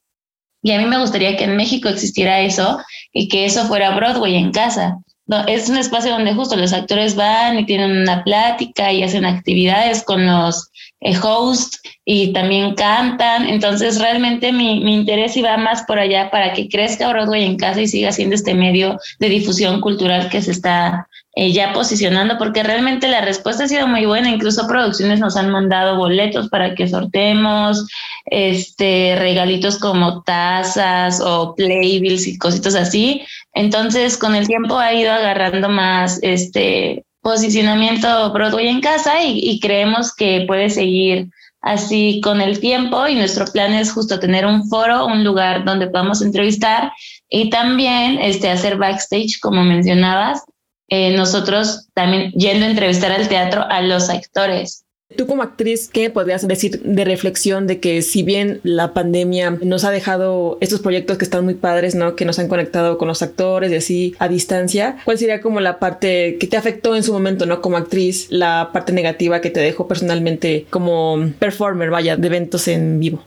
y 0.62 0.72
a 0.72 0.78
mí 0.78 0.86
me 0.86 1.00
gustaría 1.00 1.36
que 1.36 1.44
en 1.44 1.58
México 1.58 1.90
existiera 1.90 2.40
eso 2.40 2.80
y 3.12 3.28
que 3.28 3.44
eso 3.44 3.66
fuera 3.66 3.94
Broadway 3.94 4.36
en 4.36 4.54
casa. 4.54 5.00
No, 5.26 5.46
es 5.48 5.70
un 5.70 5.78
espacio 5.78 6.12
donde 6.12 6.34
justo 6.34 6.58
los 6.58 6.74
actores 6.74 7.16
van 7.16 7.58
y 7.58 7.66
tienen 7.66 8.02
una 8.02 8.24
plática 8.26 8.92
y 8.92 9.04
hacen 9.04 9.24
actividades 9.24 10.04
con 10.04 10.26
los 10.28 10.70
eh, 11.00 11.18
hosts 11.18 11.82
y 12.04 12.34
también 12.34 12.76
cantan. 12.76 13.48
Entonces, 13.48 14.02
realmente 14.02 14.52
mi, 14.52 14.84
mi, 14.84 14.94
interés 14.94 15.38
iba 15.38 15.56
más 15.56 15.84
por 15.84 15.98
allá 15.98 16.30
para 16.30 16.52
que 16.52 16.68
crezca 16.68 17.08
Broadway 17.08 17.46
en 17.46 17.56
casa 17.56 17.82
y 17.82 17.88
siga 17.88 18.12
siendo 18.12 18.36
este 18.36 18.54
medio 18.54 19.00
de 19.20 19.30
difusión 19.30 19.80
cultural 19.80 20.30
que 20.30 20.42
se 20.42 20.52
está 20.52 21.08
eh, 21.36 21.52
ya 21.52 21.74
posicionando, 21.74 22.38
porque 22.38 22.62
realmente 22.62 23.08
la 23.08 23.22
respuesta 23.22 23.64
ha 23.64 23.68
sido 23.68 23.88
muy 23.88 24.06
buena. 24.06 24.30
Incluso 24.30 24.68
producciones 24.68 25.20
nos 25.20 25.36
han 25.36 25.50
mandado 25.50 25.98
boletos 25.98 26.50
para 26.50 26.76
que 26.76 26.88
sortemos, 26.88 27.88
este, 28.26 29.16
regalitos 29.18 29.80
como 29.80 30.22
tazas 30.24 31.20
o 31.22 31.56
playbills 31.56 32.28
y 32.28 32.38
cositas 32.38 32.76
así. 32.76 33.24
Entonces, 33.54 34.18
con 34.18 34.36
el 34.36 34.48
tiempo 34.48 34.78
ha 34.78 34.94
ido 34.94 35.12
agarrando 35.12 35.70
más 35.70 36.20
este 36.22 37.04
posicionamiento 37.22 38.32
Broadway 38.34 38.68
en 38.68 38.82
casa 38.82 39.24
y, 39.24 39.40
y 39.40 39.60
creemos 39.60 40.14
que 40.14 40.44
puede 40.46 40.70
seguir 40.70 41.30
así 41.64 42.20
con 42.22 42.42
el 42.42 42.60
tiempo 42.60 43.08
y 43.08 43.16
nuestro 43.16 43.46
plan 43.46 43.74
es 43.74 43.92
justo 43.92 44.20
tener 44.20 44.46
un 44.46 44.68
foro, 44.68 45.06
un 45.06 45.24
lugar 45.24 45.64
donde 45.64 45.88
podamos 45.88 46.22
entrevistar 46.22 46.92
y 47.30 47.50
también 47.50 48.20
este, 48.20 48.52
hacer 48.52 48.78
backstage, 48.78 49.40
como 49.42 49.64
mencionabas, 49.64 50.44
eh, 50.96 51.10
nosotros 51.18 51.88
también 51.96 52.32
yendo 52.34 52.68
a 52.68 52.70
entrevistar 52.70 53.12
al 53.12 53.28
teatro 53.28 53.66
a 53.68 53.82
los 53.82 54.12
actores. 54.12 54.86
Tú 55.18 55.26
como 55.26 55.42
actriz, 55.42 55.90
¿qué 55.92 56.12
podrías 56.12 56.48
decir 56.48 56.84
de 56.84 57.04
reflexión 57.04 57.66
de 57.66 57.80
que 57.80 58.04
si 58.04 58.22
bien 58.22 58.60
la 58.62 58.94
pandemia 58.94 59.58
nos 59.64 59.86
ha 59.86 59.90
dejado 59.90 60.60
estos 60.62 60.82
proyectos 60.82 61.18
que 61.18 61.26
están 61.26 61.46
muy 61.46 61.56
padres, 61.56 61.96
¿no? 61.96 62.16
Que 62.16 62.26
nos 62.26 62.38
han 62.38 62.48
conectado 62.48 63.00
con 63.00 63.08
los 63.08 63.24
actores 63.24 63.72
y 63.72 63.76
así 63.76 64.16
a 64.20 64.28
distancia, 64.28 64.98
¿cuál 65.04 65.18
sería 65.18 65.42
como 65.42 65.62
la 65.62 65.80
parte 65.80 66.38
que 66.40 66.46
te 66.46 66.58
afectó 66.58 66.96
en 66.96 67.02
su 67.02 67.12
momento, 67.12 67.48
¿no? 67.48 67.60
Como 67.60 67.78
actriz, 67.78 68.28
la 68.30 68.70
parte 68.72 68.94
negativa 68.94 69.42
que 69.42 69.50
te 69.50 69.62
dejó 69.62 69.88
personalmente 69.88 70.68
como 70.70 71.18
performer, 71.40 71.90
vaya, 71.90 72.18
de 72.18 72.28
eventos 72.28 72.68
en 72.68 73.00
vivo? 73.00 73.26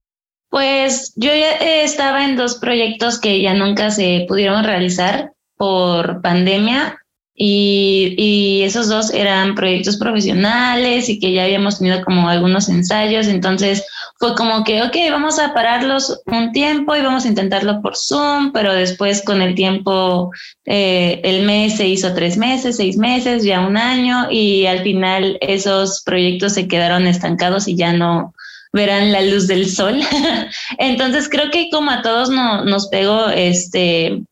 Pues 0.51 1.13
yo 1.17 1.31
ya 1.35 1.51
estaba 1.83 2.25
en 2.25 2.37
dos 2.37 2.59
proyectos 2.59 3.19
que 3.19 3.43
ya 3.43 3.55
nunca 3.55 3.91
se 3.91 4.25
pudieron 4.29 4.63
realizar 4.63 5.33
por 5.57 6.23
pandemia. 6.23 7.01
Y, 7.37 8.15
y, 8.17 8.63
esos 8.63 8.89
dos 8.89 9.13
eran 9.13 9.55
proyectos 9.55 9.99
profesionales 9.99 11.11
y 11.11 11.19
que 11.19 11.33
ya 11.33 11.45
habíamos 11.45 11.79
tenido 11.79 12.03
como 12.03 12.31
algunos 12.31 12.71
ensayos, 12.71 13.27
entonces 13.27 13.85
fue 14.19 14.35
como 14.35 14.65
que, 14.65 14.83
ok, 14.83 14.97
vamos 15.11 15.39
a 15.39 15.53
pararlos 15.53 16.23
un 16.25 16.53
tiempo 16.53 16.97
y 16.97 17.03
vamos 17.03 17.25
a 17.25 17.29
intentarlo 17.29 17.83
por 17.83 17.97
Zoom, 17.97 18.53
pero 18.53 18.73
después 18.73 19.23
con 19.23 19.43
el 19.43 19.55
tiempo, 19.55 20.31
eh, 20.65 21.21
el 21.23 21.45
mes 21.45 21.77
se 21.77 21.87
hizo 21.87 22.15
tres 22.15 22.39
meses, 22.39 22.79
seis 22.79 22.97
meses, 22.97 23.45
ya 23.45 23.61
un 23.61 23.77
año 23.77 24.29
y 24.31 24.65
al 24.67 24.83
final 24.83 25.37
esos 25.43 26.03
proyectos 26.03 26.55
se 26.55 26.67
quedaron 26.67 27.07
estancados 27.07 27.69
y 27.69 27.77
ya 27.77 27.93
no 27.93 28.33
verán 28.73 29.13
la 29.13 29.21
luz 29.21 29.47
del 29.47 29.69
sol. 29.69 30.01
Entonces 30.79 31.29
creo 31.29 31.51
que 31.51 31.69
como 31.71 31.91
a 31.91 32.03
todos 32.03 32.31
nos 32.31 32.89
pegó 32.89 33.29
este 33.29 34.23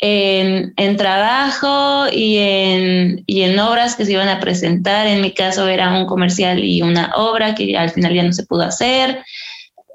en, 0.00 0.72
en, 0.76 0.96
trabajo 0.96 2.06
y 2.12 2.38
en, 2.38 3.24
y 3.26 3.42
en 3.42 3.58
obras 3.58 3.96
que 3.96 4.04
se 4.04 4.12
iban 4.12 4.28
a 4.28 4.40
presentar. 4.40 5.06
En 5.06 5.20
mi 5.20 5.32
caso 5.32 5.66
era 5.68 5.92
un 5.92 6.06
comercial 6.06 6.62
y 6.62 6.82
una 6.82 7.12
obra 7.16 7.54
que 7.54 7.76
al 7.76 7.90
final 7.90 8.14
ya 8.14 8.22
no 8.22 8.32
se 8.32 8.46
pudo 8.46 8.62
hacer. 8.62 9.24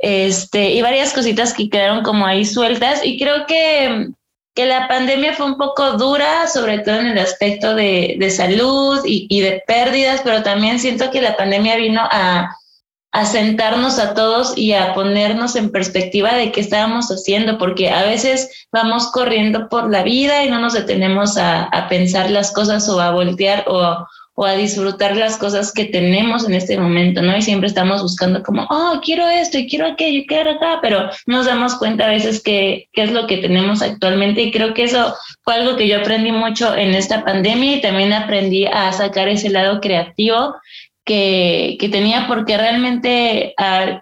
Este, 0.02 0.72
y 0.72 0.82
varias 0.82 1.14
cositas 1.14 1.54
que 1.54 1.70
quedaron 1.70 2.04
como 2.04 2.26
ahí 2.26 2.46
sueltas. 2.46 3.02
Y 3.06 3.18
creo 3.18 3.46
que, 3.46 4.10
que 4.54 4.66
la 4.66 4.88
pandemia 4.88 5.34
fue 5.34 5.46
un 5.46 5.58
poco 5.58 5.94
dura, 5.94 6.48
sobre 6.48 6.80
todo 6.80 7.00
en 7.00 7.08
el 7.08 7.20
aspecto 7.20 7.74
de, 7.74 8.16
de 8.20 8.30
salud 8.30 9.00
y, 9.06 9.28
y 9.30 9.42
de 9.42 9.64
pérdidas, 9.66 10.22
pero 10.24 10.44
también 10.44 10.80
siento 10.80 11.10
que 11.12 11.22
la 11.22 11.38
pandemia 11.38 11.78
vino 11.78 12.02
a, 12.04 12.54
a 13.14 13.26
sentarnos 13.26 14.00
a 14.00 14.16
todos 14.16 14.58
y 14.58 14.74
a 14.74 14.96
ponernos 14.96 15.56
en 15.56 15.72
perspectiva 15.72 16.34
de 16.34 16.52
qué 16.52 16.62
estábamos 16.62 17.10
haciendo, 17.10 17.60
porque 17.60 17.92
a 17.92 18.02
veces 18.02 18.68
vamos 18.72 19.12
corriendo 19.12 19.70
por 19.70 19.92
la 19.92 20.02
vida 20.02 20.44
y 20.44 20.50
no 20.50 20.60
nos 20.60 20.74
detenemos 20.74 21.38
a, 21.38 21.70
pensar 21.90 22.32
las 22.32 22.52
cosas 22.52 22.90
o 22.90 23.00
a 23.00 23.12
voltear 23.12 23.66
o, 23.68 24.08
o, 24.34 24.46
a 24.46 24.54
disfrutar 24.54 25.16
las 25.16 25.38
cosas 25.38 25.72
que 25.72 25.86
tenemos 25.86 26.48
en 26.48 26.56
este 26.56 26.76
momento, 26.76 27.22
¿no? 27.22 27.38
Y 27.38 27.44
siempre 27.44 27.68
estamos 27.68 28.02
buscando 28.02 28.42
como, 28.42 28.64
oh, 28.72 29.00
quiero 29.04 29.28
esto 29.28 29.60
y 29.60 29.68
quiero 29.68 29.86
aquello 29.86 30.20
y 30.20 30.26
quiero 30.26 30.52
acá, 30.52 30.80
pero 30.82 31.12
nos 31.28 31.46
damos 31.46 31.76
cuenta 31.76 32.06
a 32.06 32.10
veces 32.10 32.42
que 32.42 32.88
qué 32.94 33.04
es 33.04 33.12
lo 33.12 33.28
que 33.28 33.38
tenemos 33.38 33.84
actualmente 33.84 34.42
y 34.42 34.52
creo 34.52 34.74
que 34.74 34.86
eso 34.86 35.14
fue 35.44 35.54
algo 35.54 35.76
que 35.76 35.88
yo 35.88 36.00
aprendí 36.00 36.32
mucho 36.32 36.76
en 36.76 36.96
esta 36.96 37.24
pandemia 37.24 37.76
y 37.76 37.82
también 37.82 38.12
aprendí 38.12 38.66
a 38.66 38.92
sacar 38.92 39.28
ese 39.28 39.52
lado 39.52 39.82
creativo 39.82 40.56
que, 41.06 41.78
que, 41.80 41.90
tenía, 41.90 42.28
porque 42.28 42.58
realmente 42.58 43.54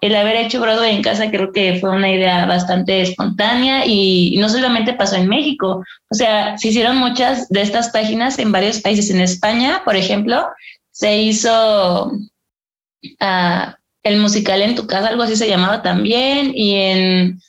el 0.01 0.15
haber 0.15 0.35
hecho 0.35 0.61
Broadway 0.61 0.95
en 0.95 1.01
casa 1.01 1.31
creo 1.31 1.51
que 1.51 1.79
fue 1.79 1.89
una 1.89 2.11
idea 2.11 2.45
bastante 2.45 3.01
espontánea 3.01 3.85
y, 3.85 4.37
no 4.37 4.49
solamente 4.49 4.93
pasó 4.93 5.15
en 5.15 5.27
México, 5.27 5.83
o 6.09 6.15
sea, 6.15 6.57
se 6.57 6.69
hicieron 6.69 6.97
muchas 6.97 7.49
de 7.49 7.61
estas 7.61 7.89
páginas 7.89 8.37
en 8.39 8.51
varios 8.51 8.79
países. 8.81 9.09
En 9.09 9.21
España, 9.21 9.81
por 9.83 9.95
ejemplo, 9.95 10.45
se 10.91 11.21
hizo 11.21 12.11
uh, 12.11 13.71
el 14.03 14.19
musical 14.19 14.61
en 14.61 14.75
tu 14.75 14.85
casa, 14.85 15.09
algo 15.09 15.23
así 15.23 15.35
se 15.35 15.49
llamaba 15.49 15.81
también, 15.81 16.51
y 16.55 16.75
en 16.75 17.41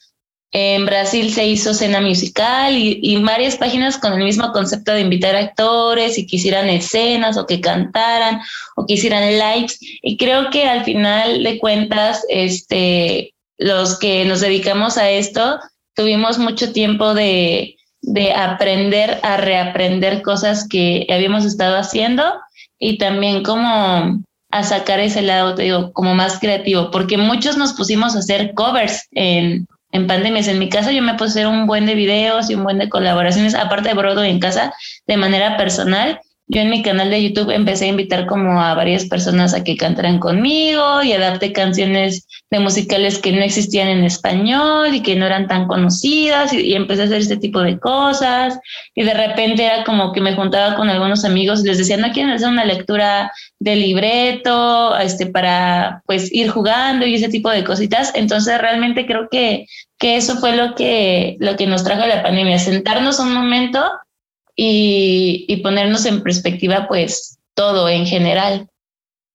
en 0.53 0.85
Brasil 0.85 1.33
se 1.33 1.47
hizo 1.47 1.73
cena 1.73 2.03
musical 2.03 2.77
y, 2.77 3.17
varias 3.23 3.57
páginas 3.57 3.97
con 3.97 4.13
el 4.13 4.23
mismo 4.23 4.53
concepto 4.53 4.93
de 4.93 5.01
invitar 5.01 5.35
actores 5.35 6.19
y 6.19 6.27
que 6.27 6.37
hicieran 6.37 6.69
escenas 6.69 7.39
o 7.39 7.47
que 7.47 7.63
cantaran 7.63 8.41
o 8.77 8.85
que 8.85 8.95
hicieran 8.95 9.33
lives. 9.33 9.79
Y 10.03 10.19
creo 10.19 10.51
que 10.51 10.65
al 10.65 10.85
final 10.85 11.43
de 11.43 11.59
cuentas, 11.59 12.25
este, 12.29 13.33
los 13.57 13.99
que 13.99 14.27
nos 14.27 14.41
dedicamos 14.41 14.99
a 14.99 15.11
esto, 15.11 15.59
tuvimos 15.95 16.39
mucho 16.39 16.71
tiempo 16.73 17.15
de, 17.15 17.77
de 18.03 18.35
aprender 18.35 19.21
a 19.23 19.39
reaprender 19.39 20.21
cosas 20.21 20.69
que 20.69 21.07
habíamos 21.09 21.47
estado 21.47 21.79
haciendo 21.79 22.25
y 22.79 22.99
también 22.99 23.43
como 23.43 24.23
a 24.51 24.65
sacar 24.65 25.01
ese 25.01 25.23
lado, 25.23 25.55
te 25.55 25.63
digo, 25.63 25.95
como 25.95 26.15
más 26.15 26.39
creativo, 26.39 26.91
porque 26.91 27.17
muchos 27.17 27.57
nos 27.57 27.73
pusimos 27.73 28.15
a 28.15 28.19
hacer 28.19 28.53
covers 28.53 29.09
en, 29.13 29.67
en 29.93 30.07
pandemias. 30.07 30.49
En 30.49 30.59
mi 30.59 30.69
casa 30.69 30.91
yo 30.91 31.03
me 31.03 31.15
puse 31.15 31.47
un 31.47 31.67
buen 31.67 31.87
de 31.87 31.95
videos 31.95 32.51
y 32.51 32.55
un 32.55 32.65
buen 32.65 32.79
de 32.79 32.89
colaboraciones, 32.89 33.55
aparte 33.55 33.91
de 33.91 33.95
Broadway 33.95 34.31
en 34.31 34.41
casa, 34.41 34.75
de 35.07 35.17
manera 35.17 35.57
personal 35.57 36.21
yo 36.53 36.61
en 36.61 36.69
mi 36.69 36.83
canal 36.83 37.09
de 37.09 37.23
YouTube 37.23 37.51
empecé 37.51 37.87
a 37.87 37.89
invitar 37.89 38.27
como 38.27 38.61
a 38.61 38.75
varias 38.75 39.07
personas 39.07 39.55
a 39.55 39.65
que 39.65 39.75
cantaran 39.75 40.19
conmigo 40.19 41.03
y 41.03 41.13
adapté 41.15 41.51
canciones 41.51 42.29
de 42.51 42.59
musicales 42.59 43.19
que 43.19 43.33
no 43.33 43.41
existían 43.41 43.89
en 43.89 44.05
español 44.05 44.95
y 44.95 45.01
que 45.01 45.17
no 45.17 45.25
eran 45.25 45.49
tan 45.49 45.67
conocidas 45.67 46.53
y, 46.53 46.75
empecé 46.75 47.03
a 47.03 47.05
hacer 47.07 47.23
este 47.23 47.39
tipo 47.39 47.61
de 47.61 47.79
cosas 47.79 48.59
y 48.95 49.03
de 49.03 49.15
repente 49.15 49.65
era 49.65 49.83
como 49.85 50.13
que 50.13 50.21
me 50.21 50.35
juntaba 50.35 50.77
con 50.77 50.91
algunos 50.91 51.25
amigos 51.25 51.65
y 51.65 51.69
les 51.69 51.79
decía, 51.79 51.97
no 51.97 52.13
quieren 52.13 52.33
hacer 52.33 52.49
una 52.49 52.67
lectura 52.67 53.33
de 53.59 53.77
libreto 53.77 54.99
este, 54.99 55.27
para 55.27 56.03
pues 56.05 56.31
ir 56.35 56.51
jugando 56.51 57.07
y 57.07 57.15
ese 57.15 57.31
tipo 57.31 57.49
de 57.49 57.65
cositas. 57.65 58.13
Entonces 58.15 58.61
realmente 58.61 59.07
creo 59.07 59.29
que, 59.31 59.65
que 59.99 60.17
eso 60.19 60.37
fue 60.37 60.55
lo 60.55 60.75
que, 60.75 61.37
lo 61.41 61.57
que 61.57 61.67
nos 61.67 61.83
trajo 61.83 62.07
la 62.07 62.23
pandemia, 62.23 62.59
sentarnos 62.59 63.21
un 63.21 63.33
momento 63.33 63.81
y, 64.57 65.45
y 65.49 65.57
ponernos 65.59 66.05
en 66.07 66.23
perspectiva 66.23 66.87
pues 66.89 67.39
todo 67.55 67.89
en 67.89 68.07
general 68.07 68.69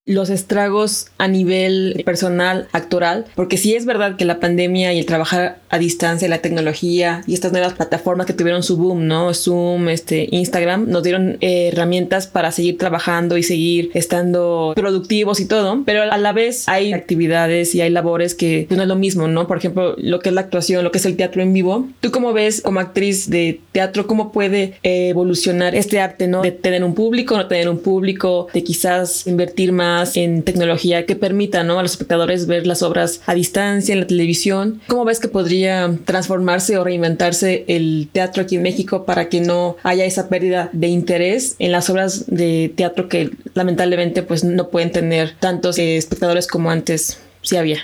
los 0.08 0.30
estragos 0.30 1.08
a 1.18 1.28
nivel 1.28 2.02
personal, 2.06 2.68
actoral, 2.72 3.26
porque 3.36 3.58
sí 3.58 3.76
es 3.76 3.86
verdad 3.86 4.16
que 4.16 4.26
la 4.26 4.40
pandemia 4.40 4.94
y 4.94 5.00
el 5.00 5.06
trabajar 5.06 5.60
a 5.70 5.78
distancia, 5.78 6.30
la 6.30 6.42
tecnología 6.42 7.24
y 7.28 7.34
estas 7.34 7.52
nuevas 7.52 7.74
plataformas 7.74 8.26
que 8.26 8.34
tuvieron 8.34 8.64
su 8.64 8.78
boom, 8.78 9.06
¿no? 9.06 9.34
Zoom, 9.34 9.90
este, 9.90 10.30
Instagram, 10.32 10.90
nos 10.90 11.04
dieron 11.04 11.38
eh, 11.42 11.70
herramientas 11.74 12.26
para 12.26 12.54
seguir 12.54 12.78
trabajando 12.78 13.38
y 13.38 13.44
seguir 13.44 13.92
estando 13.94 14.72
productivos 14.76 15.42
y 15.42 15.46
todo, 15.46 15.84
pero 15.86 16.04
a 16.04 16.18
la 16.18 16.32
vez 16.32 16.70
hay 16.70 16.94
actividades 16.94 17.76
y 17.76 17.82
hay 17.82 17.90
labores 17.90 18.34
que 18.34 18.66
pues, 18.68 18.78
no 18.78 18.84
es 18.84 18.88
lo 18.88 18.96
mismo, 18.96 19.28
¿no? 19.28 19.46
Por 19.46 19.58
ejemplo, 19.58 19.94
lo 19.98 20.20
que 20.20 20.30
es 20.30 20.36
la 20.36 20.42
actuación, 20.42 20.86
lo 20.86 20.92
que 20.92 21.00
es 21.00 21.06
el 21.06 21.18
teatro 21.18 21.42
en 21.42 21.52
vivo. 21.52 21.86
¿Tú 22.00 22.12
cómo 22.12 22.32
ves 22.32 22.62
como 22.62 22.80
actriz 22.80 23.30
de 23.30 23.60
teatro, 23.74 24.08
cómo 24.08 24.32
puede 24.32 24.76
evolucionar 24.84 25.76
este 25.76 26.00
arte, 26.00 26.28
¿no? 26.28 26.44
De 26.44 26.52
tener 26.52 26.86
un 26.86 26.96
público, 26.96 27.36
no 27.36 27.48
tener 27.48 27.68
un 27.68 27.80
público, 27.80 28.48
de 28.54 28.64
quizás 28.64 29.28
invertir 29.28 29.74
más 29.74 29.97
en 30.16 30.44
tecnología 30.44 31.06
que 31.06 31.16
permita 31.16 31.63
¿no? 31.63 31.80
a 31.80 31.82
los 31.82 31.92
espectadores 31.92 32.48
ver 32.48 32.68
las 32.68 32.84
obras 32.84 33.22
a 33.25 33.34
distancia 33.34 33.94
en 33.94 34.01
la 34.01 34.08
televisión. 34.08 34.82
¿Cómo 34.88 35.06
ves 35.06 35.20
que 35.20 35.27
podría 35.27 35.98
transformarse 36.06 36.77
o 36.77 36.84
reinventarse 36.84 37.66
el 37.68 38.10
teatro 38.12 38.44
aquí 38.44 38.56
en 38.56 38.63
México 38.63 39.06
para 39.06 39.30
que 39.30 39.42
no 39.42 39.77
haya 39.84 40.06
esa 40.06 40.30
pérdida 40.30 40.70
de 40.74 40.88
interés 40.88 41.56
en 41.60 41.72
las 41.72 41.89
obras 41.89 42.25
de 42.27 42.72
teatro 42.75 43.10
que 43.10 43.32
lamentablemente 43.54 44.24
pues 44.24 44.44
no 44.44 44.70
pueden 44.70 44.92
tener 44.92 45.36
tantos 45.39 45.77
eh, 45.77 45.98
espectadores 45.98 46.48
como 46.48 46.70
antes 46.70 47.20
sí 47.42 47.58
había? 47.58 47.80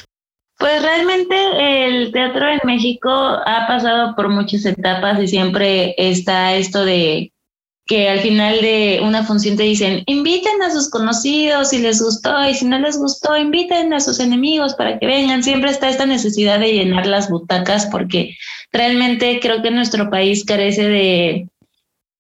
Pues 0.60 0.82
realmente 0.82 1.36
el 1.88 2.12
teatro 2.12 2.48
en 2.48 2.60
México 2.64 3.10
ha 3.10 3.68
pasado 3.68 4.16
por 4.16 4.30
muchas 4.30 4.66
etapas 4.66 5.22
y 5.22 5.28
siempre 5.28 5.96
está 5.98 6.56
esto 6.56 6.86
de 6.86 7.33
que 7.86 8.08
al 8.08 8.20
final 8.20 8.62
de 8.62 9.02
una 9.04 9.24
función 9.24 9.58
te 9.58 9.64
dicen, 9.64 10.04
inviten 10.06 10.62
a 10.62 10.72
sus 10.72 10.90
conocidos 10.90 11.70
si 11.70 11.80
les 11.80 12.02
gustó 12.02 12.48
y 12.48 12.54
si 12.54 12.66
no 12.66 12.80
les 12.80 12.98
gustó, 12.98 13.36
inviten 13.36 13.94
a 13.94 14.00
sus 14.00 14.20
enemigos 14.20 14.74
para 14.76 15.00
que 15.00 15.06
vengan. 15.06 15.44
Siempre 15.44 15.70
está 15.70 15.90
esta 15.90 16.06
necesidad 16.06 16.60
de 16.60 16.74
llenar 16.74 17.06
las 17.06 17.30
butacas 17.30 17.88
porque 17.88 18.38
realmente 18.72 19.40
creo 19.42 19.62
que 19.62 19.72
nuestro 19.72 20.10
país 20.10 20.46
carece 20.46 20.88
de, 20.88 21.48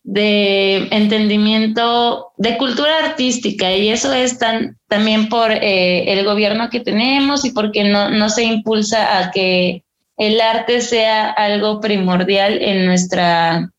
de 0.03 0.87
entendimiento 0.91 2.33
de 2.37 2.57
cultura 2.57 3.05
artística 3.05 3.73
y 3.73 3.89
eso 3.89 4.11
es 4.11 4.37
tan, 4.37 4.77
también 4.89 5.29
por 5.29 5.49
eh, 5.51 6.11
el 6.11 6.25
gobierno 6.25 6.69
que 6.69 6.81
tenemos 6.81 7.45
y 7.45 7.51
porque 7.51 7.85
no, 7.85 8.09
no 8.09 8.29
se 8.29 8.43
impulsa 8.43 9.17
a 9.17 9.31
que 9.31 9.83
el 10.17 10.41
arte 10.41 10.81
sea 10.81 11.29
algo 11.29 11.79
primordial 11.79 12.61
en 12.61 12.85
nuestra 12.85 13.71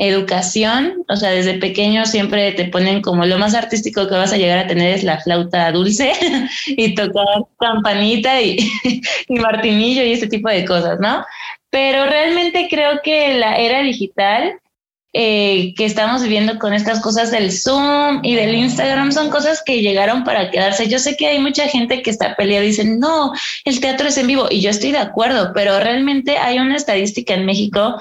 educación, 0.00 1.04
o 1.08 1.16
sea, 1.16 1.30
desde 1.30 1.58
pequeño 1.58 2.06
siempre 2.06 2.52
te 2.52 2.64
ponen 2.64 3.02
como 3.02 3.26
lo 3.26 3.38
más 3.38 3.54
artístico 3.54 4.08
que 4.08 4.14
vas 4.14 4.32
a 4.32 4.38
llegar 4.38 4.58
a 4.58 4.66
tener 4.66 4.94
es 4.94 5.04
la 5.04 5.20
flauta 5.20 5.70
dulce 5.72 6.12
y 6.66 6.94
tocar 6.94 7.26
campanita 7.58 8.40
y, 8.40 8.56
y 9.28 9.34
martinillo 9.38 10.02
y 10.02 10.12
ese 10.12 10.26
tipo 10.26 10.48
de 10.48 10.64
cosas, 10.64 10.98
¿no? 11.00 11.24
Pero 11.68 12.06
realmente 12.06 12.66
creo 12.70 13.00
que 13.02 13.34
la 13.34 13.56
era 13.56 13.82
digital 13.82 14.58
eh, 15.12 15.74
que 15.76 15.86
estamos 15.86 16.22
viviendo 16.22 16.56
con 16.60 16.72
estas 16.72 17.00
cosas 17.00 17.32
del 17.32 17.50
Zoom 17.50 18.20
y 18.22 18.36
del 18.36 18.54
Instagram 18.54 19.10
son 19.10 19.28
cosas 19.28 19.60
que 19.60 19.82
llegaron 19.82 20.22
para 20.22 20.52
quedarse. 20.52 20.88
Yo 20.88 21.00
sé 21.00 21.16
que 21.16 21.26
hay 21.26 21.40
mucha 21.40 21.66
gente 21.66 22.00
que 22.02 22.10
está 22.10 22.36
peleada 22.36 22.64
y 22.64 22.68
dicen, 22.68 23.00
no, 23.00 23.32
el 23.64 23.80
teatro 23.80 24.06
es 24.06 24.16
en 24.18 24.28
vivo 24.28 24.46
y 24.48 24.60
yo 24.60 24.70
estoy 24.70 24.92
de 24.92 24.98
acuerdo, 24.98 25.50
pero 25.52 25.80
realmente 25.80 26.38
hay 26.38 26.60
una 26.60 26.76
estadística 26.76 27.34
en 27.34 27.44
México 27.44 28.00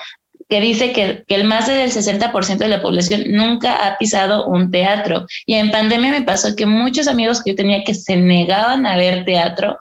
que 0.50 0.60
dice 0.60 0.92
que, 0.92 1.24
el 1.28 1.44
más 1.44 1.68
del 1.68 1.92
60% 1.92 2.58
de 2.58 2.68
la 2.68 2.82
población 2.82 3.24
nunca 3.28 3.88
ha 3.88 3.98
pisado 3.98 4.48
un 4.48 4.72
teatro. 4.72 5.28
Y 5.46 5.54
en 5.54 5.70
pandemia 5.70 6.12
me 6.12 6.24
pasó 6.24 6.56
que 6.56 6.66
muchos 6.66 7.08
amigos 7.08 7.42
que 7.42 7.52
yo 7.52 7.56
tenía 7.56 7.84
que 7.84 7.94
se 7.94 8.18
negaban 8.18 8.86
a 8.88 8.98
ver 8.98 9.26
teatro, 9.26 9.78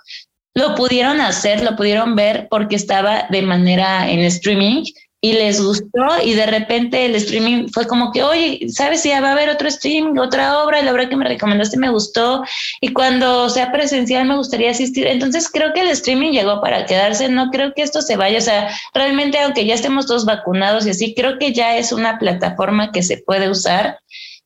lo 0.55 0.75
pudieron 0.75 1.21
hacer, 1.21 1.63
lo 1.63 1.75
pudieron 1.75 2.15
ver 2.17 2.49
porque 2.51 2.77
estaba 2.77 3.27
de 3.31 3.43
manera 3.43 4.11
en 4.11 4.21
streaming 4.21 4.85
y 5.21 5.33
les 5.33 5.61
gustó 5.61 6.23
y 6.25 6.35
de 6.35 6.47
repente 6.47 7.05
el 7.05 7.17
streaming 7.17 7.69
fue 7.73 7.89
como 7.89 8.13
que, 8.13 8.23
oye, 8.23 8.61
¿sabes 8.69 9.03
si 9.03 9.11
va 9.11 9.17
a 9.17 9.33
haber 9.33 9.49
otro 9.49 9.67
streaming, 9.67 10.17
otra 10.19 10.63
obra? 10.63 10.81
Y 10.81 10.85
la 10.85 10.93
obra 10.93 11.09
que 11.09 11.17
me 11.17 11.25
recomendaste 11.25 11.77
me 11.77 11.91
gustó 11.91 12.45
y 12.81 12.93
cuando 12.93 13.49
sea 13.49 13.73
presencial 13.73 14.27
me 14.27 14.37
gustaría 14.37 14.71
asistir. 14.71 15.09
Entonces 15.09 15.49
creo 15.51 15.73
que 15.73 15.81
el 15.81 15.89
streaming 15.89 16.33
llegó 16.33 16.61
para 16.61 16.87
quedarse, 16.87 17.29
no 17.29 17.51
creo 17.51 17.73
que 17.75 17.83
esto 17.83 18.01
se 18.01 18.17
vaya, 18.17 18.39
o 18.39 18.43
sea, 18.43 18.69
realmente 18.95 19.39
aunque 19.41 19.67
ya 19.67 19.75
estemos 19.75 20.07
todos 20.07 20.25
vacunados 20.25 20.87
y 20.87 20.91
así, 20.91 21.15
creo 21.15 21.39
que 21.39 21.53
ya 21.53 21.77
es 21.77 21.91
una 21.91 22.19
plataforma 22.19 22.93
que 22.93 23.03
se 23.03 23.19
puede 23.19 23.51
usar 23.51 23.99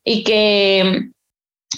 y 0.03 0.23
que 0.23 1.11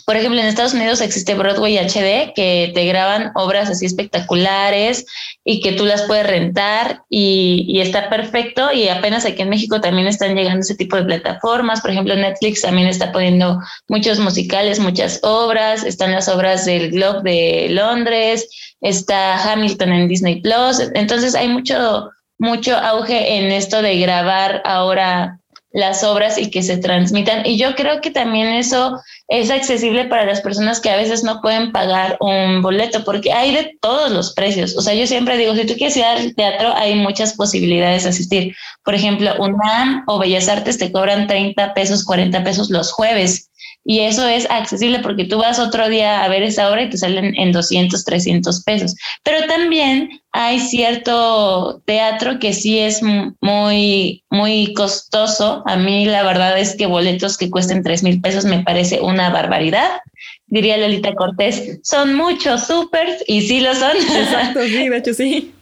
por 0.06 0.18
ejemplo, 0.18 0.40
en 0.40 0.48
Estados 0.48 0.74
Unidos 0.74 1.00
existe 1.02 1.36
Broadway 1.36 1.78
HD 1.78 2.34
que 2.36 2.72
te 2.74 2.86
graban 2.86 3.32
obras 3.36 3.70
así 3.70 3.86
espectaculares 3.86 5.06
y 5.44 5.62
que 5.62 5.74
tú 5.74 5.86
las 5.86 6.02
puedes 6.04 6.28
rentar 6.28 7.04
y, 7.10 7.80
está 7.80 8.10
perfecto. 8.10 8.72
Y 8.74 8.90
apenas 8.90 9.26
aquí 9.26 9.42
en 9.42 9.50
México 9.50 9.80
también 9.80 10.08
están 10.08 10.36
llegando 10.36 10.62
ese 10.62 10.76
tipo 10.76 10.98
de 10.98 11.06
plataformas. 11.06 11.82
Por 11.82 11.92
ejemplo, 11.92 12.16
Netflix 12.16 12.62
también 12.62 12.88
está 12.88 13.12
poniendo 13.12 13.60
muchos 13.88 14.20
musicales, 14.20 14.80
muchas 14.80 15.20
obras. 15.24 15.84
Están 15.84 16.12
las 16.12 16.28
obras 16.28 16.66
del 16.66 16.92
Globe 16.92 17.22
de 17.24 17.68
Londres, 17.70 18.48
está 18.82 19.52
Hamilton 19.52 19.94
en 19.94 20.08
Disney 20.08 20.42
Plus. 20.42 20.80
Entonces 20.96 21.36
hay 21.36 21.48
mucho, 21.48 22.10
mucho 22.40 22.76
auge 22.76 23.38
en 23.38 23.52
esto 23.52 23.82
de 23.82 24.00
grabar 24.00 24.62
ahora 24.66 25.40
las 25.76 26.06
obras 26.06 26.38
y 26.38 26.50
que 26.50 26.64
se 26.64 26.78
transmitan. 26.78 27.46
Y 27.46 27.58
yo 27.58 27.76
creo 27.76 28.00
que 28.00 28.10
también 28.10 28.48
eso 28.48 28.98
es 29.28 29.52
accesible 29.52 30.06
para 30.06 30.26
las 30.26 30.40
personas 30.40 30.80
que 30.80 30.90
a 30.90 30.96
veces 30.96 31.22
no 31.22 31.42
pueden 31.42 31.74
pagar 31.74 32.16
un 32.22 32.62
boleto, 32.62 33.04
porque 33.04 33.34
hay 33.34 33.54
de 33.54 33.78
todos 33.82 34.10
los 34.10 34.34
precios. 34.34 34.78
O 34.78 34.82
sea, 34.82 34.94
yo 34.94 35.06
siempre 35.06 35.38
digo, 35.38 35.54
si 35.54 35.66
tú 35.66 35.74
quieres 35.74 35.98
ir 35.98 36.06
al 36.06 36.34
teatro, 36.34 36.74
hay 36.74 36.96
muchas 36.96 37.34
posibilidades 37.34 38.04
de 38.04 38.10
asistir. 38.10 38.56
Por 38.86 38.96
ejemplo, 38.96 39.34
UNAM 39.38 40.06
o 40.08 40.18
Bellas 40.18 40.48
Artes 40.48 40.78
te 40.78 40.94
cobran 40.94 41.28
30 41.28 41.74
pesos, 41.74 42.06
40 42.06 42.42
pesos 42.46 42.70
los 42.70 42.94
jueves. 42.94 43.50
Y 43.88 44.00
eso 44.00 44.28
es 44.28 44.50
accesible 44.50 45.00
porque 45.00 45.26
tú 45.26 45.38
vas 45.38 45.60
otro 45.60 45.88
día 45.90 46.24
a 46.24 46.28
ver 46.28 46.42
esa 46.42 46.72
obra 46.72 46.82
y 46.82 46.90
te 46.90 46.98
salen 46.98 47.36
en 47.38 47.52
200, 47.52 48.04
300 48.04 48.64
pesos. 48.64 48.96
Pero 49.24 49.46
también 49.48 50.10
hay 50.32 50.60
cierto 50.60 51.84
teatro 51.86 52.40
que 52.40 52.52
sí 52.54 52.80
es 52.80 53.02
muy, 53.42 54.24
muy 54.32 54.74
costoso. 54.74 55.62
A 55.68 55.78
mí 55.78 56.06
la 56.06 56.24
verdad 56.24 56.58
es 56.60 56.76
que 56.76 56.88
boletos 56.88 57.38
que 57.38 57.52
cuesten 57.52 57.84
3 57.84 58.02
mil 58.02 58.22
pesos 58.22 58.44
me 58.46 58.64
parece 58.64 59.02
una 59.02 59.30
barbaridad. 59.30 60.00
Diría 60.48 60.78
Lolita 60.78 61.14
Cortés, 61.14 61.80
son 61.84 62.16
muchos 62.16 62.66
supers 62.66 63.24
y 63.28 63.42
sí 63.42 63.60
lo 63.60 63.74
son. 63.76 63.96
Exacto, 63.98 64.62
sí, 64.64 64.90
de 64.90 64.98
hecho 64.98 65.14
sí. 65.14 65.55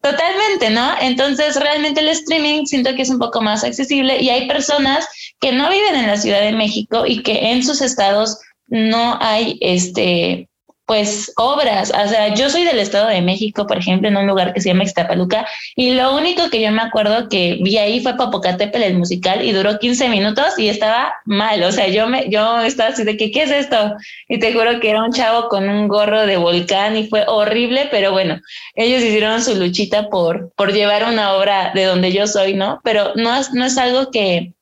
Totalmente, 0.00 0.70
¿no? 0.70 0.92
Entonces, 1.00 1.56
realmente 1.56 2.00
el 2.00 2.08
streaming 2.08 2.66
siento 2.66 2.94
que 2.94 3.02
es 3.02 3.10
un 3.10 3.18
poco 3.18 3.40
más 3.40 3.64
accesible 3.64 4.20
y 4.20 4.30
hay 4.30 4.46
personas 4.46 5.06
que 5.40 5.52
no 5.52 5.68
viven 5.68 5.96
en 5.96 6.06
la 6.06 6.16
Ciudad 6.16 6.40
de 6.40 6.52
México 6.52 7.04
y 7.04 7.22
que 7.22 7.50
en 7.50 7.64
sus 7.64 7.80
estados 7.80 8.38
no 8.68 9.18
hay 9.20 9.58
este 9.60 10.47
pues 10.88 11.30
obras, 11.36 11.90
o 11.90 12.08
sea, 12.08 12.34
yo 12.34 12.48
soy 12.48 12.64
del 12.64 12.78
Estado 12.78 13.08
de 13.08 13.20
México, 13.20 13.66
por 13.66 13.76
ejemplo, 13.76 14.08
en 14.08 14.16
un 14.16 14.26
lugar 14.26 14.54
que 14.54 14.62
se 14.62 14.70
llama 14.70 14.84
Ixtapaluca, 14.84 15.46
y 15.76 15.92
lo 15.92 16.16
único 16.16 16.48
que 16.48 16.62
yo 16.62 16.72
me 16.72 16.80
acuerdo 16.80 17.28
que 17.28 17.58
vi 17.62 17.76
ahí 17.76 18.00
fue 18.00 18.16
Popocatépetl 18.16 18.82
el 18.82 18.96
musical 18.96 19.44
y 19.44 19.52
duró 19.52 19.78
15 19.78 20.08
minutos 20.08 20.58
y 20.58 20.70
estaba 20.70 21.12
mal, 21.26 21.62
o 21.62 21.72
sea, 21.72 21.88
yo 21.88 22.08
me 22.08 22.30
yo 22.30 22.62
estaba 22.62 22.88
así 22.88 23.04
de 23.04 23.18
que 23.18 23.30
qué 23.30 23.42
es 23.42 23.50
esto? 23.50 23.96
Y 24.28 24.38
te 24.38 24.54
juro 24.54 24.80
que 24.80 24.88
era 24.88 25.04
un 25.04 25.12
chavo 25.12 25.48
con 25.50 25.68
un 25.68 25.88
gorro 25.88 26.24
de 26.24 26.38
volcán 26.38 26.96
y 26.96 27.06
fue 27.06 27.22
horrible, 27.28 27.88
pero 27.90 28.12
bueno, 28.12 28.40
ellos 28.74 29.02
hicieron 29.02 29.42
su 29.42 29.56
luchita 29.56 30.08
por 30.08 30.54
por 30.56 30.72
llevar 30.72 31.04
una 31.04 31.34
obra 31.34 31.70
de 31.74 31.84
donde 31.84 32.12
yo 32.12 32.26
soy, 32.26 32.54
¿no? 32.54 32.80
Pero 32.82 33.12
no 33.14 33.36
es 33.36 33.52
no 33.52 33.66
es 33.66 33.76
algo 33.76 34.10
que 34.10 34.54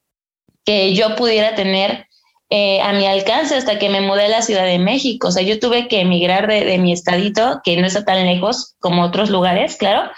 que 0.65 0.93
yo 0.95 1.15
pudiera 1.15 1.55
tener 1.55 2.06
eh, 2.49 2.81
a 2.81 2.93
mi 2.93 3.07
alcance 3.07 3.57
hasta 3.57 3.79
que 3.79 3.89
me 3.89 4.01
mudé 4.01 4.27
a 4.27 4.29
la 4.29 4.43
Ciudad 4.43 4.67
de 4.67 4.79
México. 4.79 5.29
O 5.29 5.31
sea, 5.33 5.43
yo 5.43 5.59
tuve 5.59 5.89
que 5.89 6.01
emigrar 6.01 6.47
de, 6.47 6.79
mi 6.79 6.93
estadito, 6.93 7.61
que 7.65 7.77
no 7.77 7.87
está 7.87 8.05
tan 8.05 8.25
lejos 8.25 8.77
como 8.79 9.03
otros 9.03 9.31
lugares, 9.31 9.75
claro, 9.77 10.11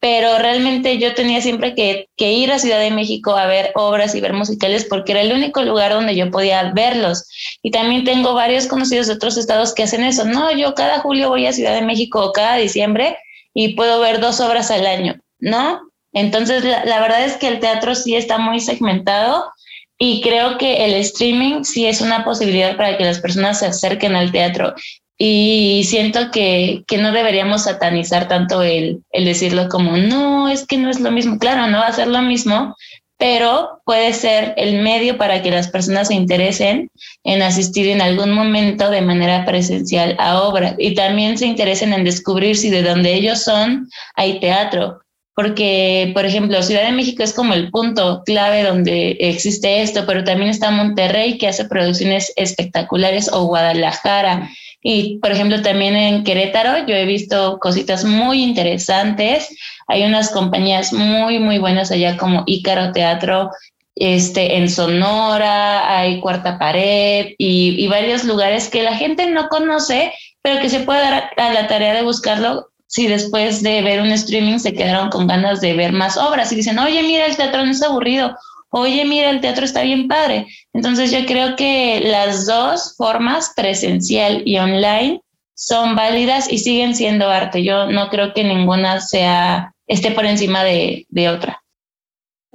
pero 0.00 0.36
realmente 0.38 0.98
yo 0.98 1.14
tenía 1.14 1.40
siempre 1.40 1.76
que, 1.76 2.08
ir 2.18 2.50
a 2.50 2.58
Ciudad 2.58 2.80
de 2.80 2.90
México 2.90 3.36
a 3.36 3.46
ver 3.46 3.70
obras 3.76 4.16
y 4.16 4.20
ver 4.20 4.32
musicales 4.32 4.84
porque 4.84 5.12
era 5.12 5.20
el 5.20 5.32
único 5.32 5.62
lugar 5.62 5.92
donde 5.92 6.16
yo 6.16 6.30
podía 6.32 6.72
verlos. 6.72 7.28
Y 7.62 7.70
también 7.70 8.04
tengo 8.04 8.34
varios 8.34 8.66
conocidos 8.66 9.06
de 9.06 9.14
otros 9.14 9.36
estados 9.36 9.72
que 9.72 9.84
hacen 9.84 10.02
eso. 10.02 10.24
No, 10.24 10.50
yo 10.56 10.74
cada 10.74 10.98
julio 11.00 11.28
voy 11.28 11.46
a 11.46 11.52
Ciudad 11.52 11.74
de 11.74 11.82
México 11.82 12.20
o 12.24 12.32
cada 12.32 12.56
diciembre 12.56 13.16
y 13.54 13.74
puedo 13.76 14.00
ver 14.00 14.20
dos 14.20 14.40
obras 14.40 14.72
al 14.72 14.86
año, 14.86 15.14
¿no? 15.38 15.80
Entonces, 16.12 16.64
la 16.64 17.00
verdad 17.00 17.24
es 17.24 17.36
que 17.36 17.46
el 17.46 17.60
teatro 17.60 17.94
sí 17.94 18.16
está 18.16 18.38
muy 18.38 18.58
segmentado 18.58 19.52
y 19.98 20.20
creo 20.20 20.58
que 20.58 20.84
el 20.84 20.94
streaming 20.94 21.64
sí 21.64 21.86
es 21.86 22.00
una 22.00 22.24
posibilidad 22.24 22.76
para 22.76 22.96
que 22.98 23.04
las 23.04 23.20
personas 23.20 23.60
se 23.60 23.66
acerquen 23.66 24.14
al 24.14 24.32
teatro. 24.32 24.74
Y 25.18 25.84
siento 25.86 26.30
que, 26.30 26.84
que 26.86 26.98
no 26.98 27.12
deberíamos 27.12 27.64
satanizar 27.64 28.28
tanto 28.28 28.62
el, 28.62 29.02
el 29.10 29.24
decirlo 29.24 29.68
como, 29.70 29.96
no, 29.96 30.48
es 30.48 30.66
que 30.66 30.76
no 30.76 30.90
es 30.90 31.00
lo 31.00 31.10
mismo. 31.10 31.38
Claro, 31.38 31.68
no 31.68 31.78
va 31.78 31.86
a 31.86 31.92
ser 31.92 32.08
lo 32.08 32.20
mismo, 32.20 32.76
pero 33.18 33.80
puede 33.86 34.12
ser 34.12 34.52
el 34.58 34.82
medio 34.82 35.16
para 35.16 35.42
que 35.42 35.50
las 35.50 35.68
personas 35.68 36.08
se 36.08 36.14
interesen 36.14 36.90
en 37.24 37.42
asistir 37.42 37.88
en 37.88 38.02
algún 38.02 38.32
momento 38.32 38.90
de 38.90 39.00
manera 39.00 39.46
presencial 39.46 40.16
a 40.18 40.42
obras 40.42 40.74
y 40.78 40.94
también 40.94 41.38
se 41.38 41.46
interesen 41.46 41.94
en 41.94 42.04
descubrir 42.04 42.56
si 42.56 42.68
de 42.68 42.82
donde 42.82 43.14
ellos 43.14 43.42
son 43.42 43.88
hay 44.16 44.38
teatro 44.40 45.00
porque, 45.36 46.12
por 46.14 46.24
ejemplo, 46.24 46.62
Ciudad 46.62 46.86
de 46.86 46.92
México 46.92 47.22
es 47.22 47.34
como 47.34 47.52
el 47.52 47.70
punto 47.70 48.22
clave 48.24 48.62
donde 48.62 49.18
existe 49.20 49.82
esto, 49.82 50.04
pero 50.06 50.24
también 50.24 50.48
está 50.48 50.70
Monterrey 50.70 51.36
que 51.36 51.46
hace 51.46 51.66
producciones 51.66 52.32
espectaculares 52.36 53.30
o 53.30 53.44
Guadalajara. 53.44 54.48
Y, 54.80 55.18
por 55.18 55.32
ejemplo, 55.32 55.60
también 55.60 55.94
en 55.94 56.24
Querétaro 56.24 56.86
yo 56.86 56.94
he 56.94 57.04
visto 57.04 57.58
cositas 57.60 58.06
muy 58.06 58.42
interesantes. 58.42 59.54
Hay 59.88 60.04
unas 60.04 60.30
compañías 60.30 60.94
muy, 60.94 61.38
muy 61.38 61.58
buenas 61.58 61.90
allá 61.90 62.16
como 62.16 62.42
Ícaro 62.46 62.92
Teatro, 62.92 63.50
este, 63.94 64.56
en 64.56 64.70
Sonora, 64.70 65.98
hay 65.98 66.18
Cuarta 66.20 66.58
Pared 66.58 67.34
y, 67.36 67.84
y 67.84 67.88
varios 67.88 68.24
lugares 68.24 68.70
que 68.70 68.82
la 68.82 68.96
gente 68.96 69.30
no 69.30 69.48
conoce, 69.48 70.14
pero 70.40 70.62
que 70.62 70.70
se 70.70 70.80
puede 70.80 71.00
dar 71.00 71.30
a 71.36 71.52
la 71.52 71.66
tarea 71.66 71.92
de 71.92 72.04
buscarlo 72.04 72.70
si 72.86 73.08
después 73.08 73.62
de 73.62 73.82
ver 73.82 74.00
un 74.00 74.12
streaming 74.12 74.58
se 74.58 74.72
quedaron 74.72 75.10
con 75.10 75.26
ganas 75.26 75.60
de 75.60 75.74
ver 75.74 75.92
más 75.92 76.16
obras 76.16 76.52
y 76.52 76.56
dicen, 76.56 76.78
oye, 76.78 77.02
mira, 77.02 77.26
el 77.26 77.36
teatro 77.36 77.64
no 77.64 77.70
es 77.70 77.82
aburrido, 77.82 78.36
oye, 78.70 79.04
mira, 79.04 79.30
el 79.30 79.40
teatro 79.40 79.64
está 79.64 79.82
bien 79.82 80.08
padre. 80.08 80.46
Entonces 80.72 81.10
yo 81.10 81.24
creo 81.26 81.56
que 81.56 82.00
las 82.00 82.46
dos 82.46 82.94
formas, 82.96 83.52
presencial 83.56 84.42
y 84.44 84.58
online, 84.58 85.20
son 85.54 85.96
válidas 85.96 86.52
y 86.52 86.58
siguen 86.58 86.94
siendo 86.94 87.28
arte. 87.28 87.64
Yo 87.64 87.86
no 87.90 88.08
creo 88.10 88.34
que 88.34 88.44
ninguna 88.44 89.00
sea, 89.00 89.72
esté 89.86 90.10
por 90.10 90.26
encima 90.26 90.64
de, 90.64 91.06
de 91.08 91.28
otra 91.28 91.62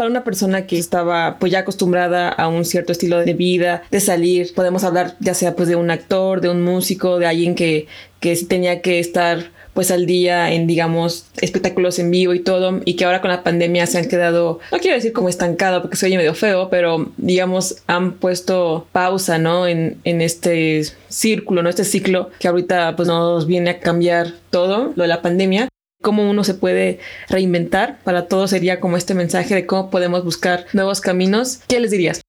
para 0.02 0.10
una 0.10 0.24
persona 0.24 0.66
que 0.66 0.80
estaba 0.80 1.38
pues 1.38 1.52
ya 1.52 1.60
acostumbrada 1.60 2.30
a 2.30 2.48
un 2.48 2.66
cierto 2.66 2.92
estilo 2.92 3.20
de 3.20 3.36
vida, 3.36 3.84
de 3.92 4.00
salir, 4.00 4.52
podemos 4.56 4.84
hablar 4.84 5.16
ya 5.20 5.36
sea 5.36 5.56
pues 5.56 5.70
de 5.70 5.76
un 5.76 5.92
actor, 5.92 6.42
de 6.42 6.50
un 6.50 6.64
músico, 6.64 7.20
de 7.20 7.28
alguien 7.28 7.54
que, 7.54 7.86
que 8.20 8.36
tenía 8.38 8.82
que 8.82 8.98
estar 8.98 9.52
pues 9.74 9.92
al 9.92 10.06
día 10.06 10.52
en, 10.52 10.68
digamos, 10.68 11.26
espectáculos 11.42 12.00
en 12.00 12.12
vivo 12.12 12.34
y 12.34 12.40
todo, 12.40 12.82
y 12.86 12.96
que 12.96 13.06
ahora 13.06 13.22
con 13.22 13.32
la 13.32 13.44
pandemia 13.44 13.88
se 13.88 13.98
han 13.98 14.08
quedado, 14.08 14.60
no 14.72 14.78
quiero 14.80 14.96
decir 14.96 15.14
como 15.14 15.30
estancado 15.30 15.82
porque 15.82 15.98
se 15.98 16.06
oye 16.06 16.18
medio 16.18 16.34
feo, 16.34 16.70
pero 16.70 17.12
digamos, 17.18 17.78
han 17.88 18.14
puesto 18.14 18.88
pausa, 18.92 19.38
¿no? 19.38 19.68
En, 19.68 19.98
en 20.04 20.22
este 20.22 20.84
círculo, 21.10 21.64
¿no? 21.64 21.70
Este 21.70 21.84
ciclo 21.84 22.30
que 22.40 22.48
ahorita 22.48 22.96
pues 22.96 23.08
nos 23.08 23.48
viene 23.48 23.70
a 23.70 23.80
cambiar 23.80 24.34
todo, 24.50 24.94
lo 24.96 25.04
de 25.04 25.08
la 25.08 25.22
pandemia. 25.22 25.68
Cómo 26.02 26.28
uno 26.28 26.44
se 26.44 26.56
puede 26.56 26.98
reinventar, 27.30 28.00
para 28.04 28.28
todo 28.28 28.48
sería 28.48 28.80
como 28.80 28.98
este 28.98 29.14
mensaje 29.14 29.54
de 29.54 29.68
cómo 29.68 29.92
podemos 29.92 30.24
buscar 30.24 30.66
nuevos 30.74 31.00
caminos. 31.00 31.60
¿Qué 31.68 31.80
les 31.80 31.92
dirías? 31.92 32.22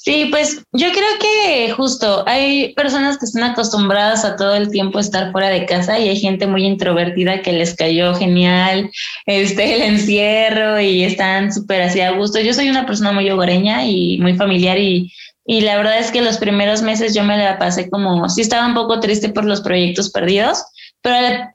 Sí, 0.00 0.28
pues 0.30 0.62
yo 0.72 0.92
creo 0.92 1.18
que 1.20 1.72
justo 1.72 2.22
hay 2.28 2.72
personas 2.74 3.18
que 3.18 3.24
están 3.24 3.42
acostumbradas 3.42 4.24
a 4.24 4.36
todo 4.36 4.54
el 4.54 4.70
tiempo 4.70 5.00
estar 5.00 5.32
fuera 5.32 5.48
de 5.48 5.66
casa 5.66 5.98
y 5.98 6.08
hay 6.08 6.20
gente 6.20 6.46
muy 6.46 6.64
introvertida 6.64 7.42
que 7.42 7.52
les 7.52 7.74
cayó 7.74 8.14
genial 8.14 8.92
este 9.26 9.74
el 9.74 9.82
encierro 9.82 10.80
y 10.80 11.02
están 11.02 11.52
súper 11.52 11.82
así 11.82 12.00
a 12.00 12.12
gusto. 12.12 12.38
Yo 12.38 12.54
soy 12.54 12.70
una 12.70 12.86
persona 12.86 13.10
muy 13.10 13.28
hogareña 13.28 13.86
y 13.86 14.18
muy 14.18 14.36
familiar 14.36 14.78
y, 14.78 15.12
y 15.44 15.62
la 15.62 15.76
verdad 15.76 15.98
es 15.98 16.12
que 16.12 16.22
los 16.22 16.38
primeros 16.38 16.80
meses 16.80 17.12
yo 17.12 17.24
me 17.24 17.36
la 17.36 17.58
pasé 17.58 17.90
como, 17.90 18.28
sí 18.28 18.42
estaba 18.42 18.68
un 18.68 18.74
poco 18.74 19.00
triste 19.00 19.30
por 19.30 19.46
los 19.46 19.62
proyectos 19.62 20.10
perdidos, 20.10 20.62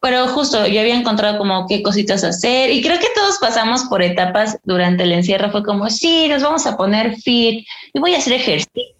pero, 0.02 0.28
justo 0.28 0.68
yo 0.68 0.82
había 0.82 0.96
encontrado 0.96 1.38
como 1.38 1.68
qué 1.68 1.82
cositas 1.82 2.24
hacer 2.24 2.72
y 2.72 2.82
creo 2.82 3.00
que 3.00 3.08
todos 3.16 3.38
pasamos 3.40 3.84
por 3.86 4.02
etapas 4.02 4.58
durante 4.64 5.04
el 5.04 5.12
encierro. 5.12 5.52
Fue 5.52 5.64
como, 5.64 5.90
sí, 5.90 6.28
nos 6.28 6.44
vamos 6.44 6.66
a 6.66 6.78
poner 6.78 7.16
fit 7.18 7.66
y 7.94 8.00
voy 8.00 8.14
a 8.14 8.18
hacer 8.18 8.34
ejercicio 8.34 8.94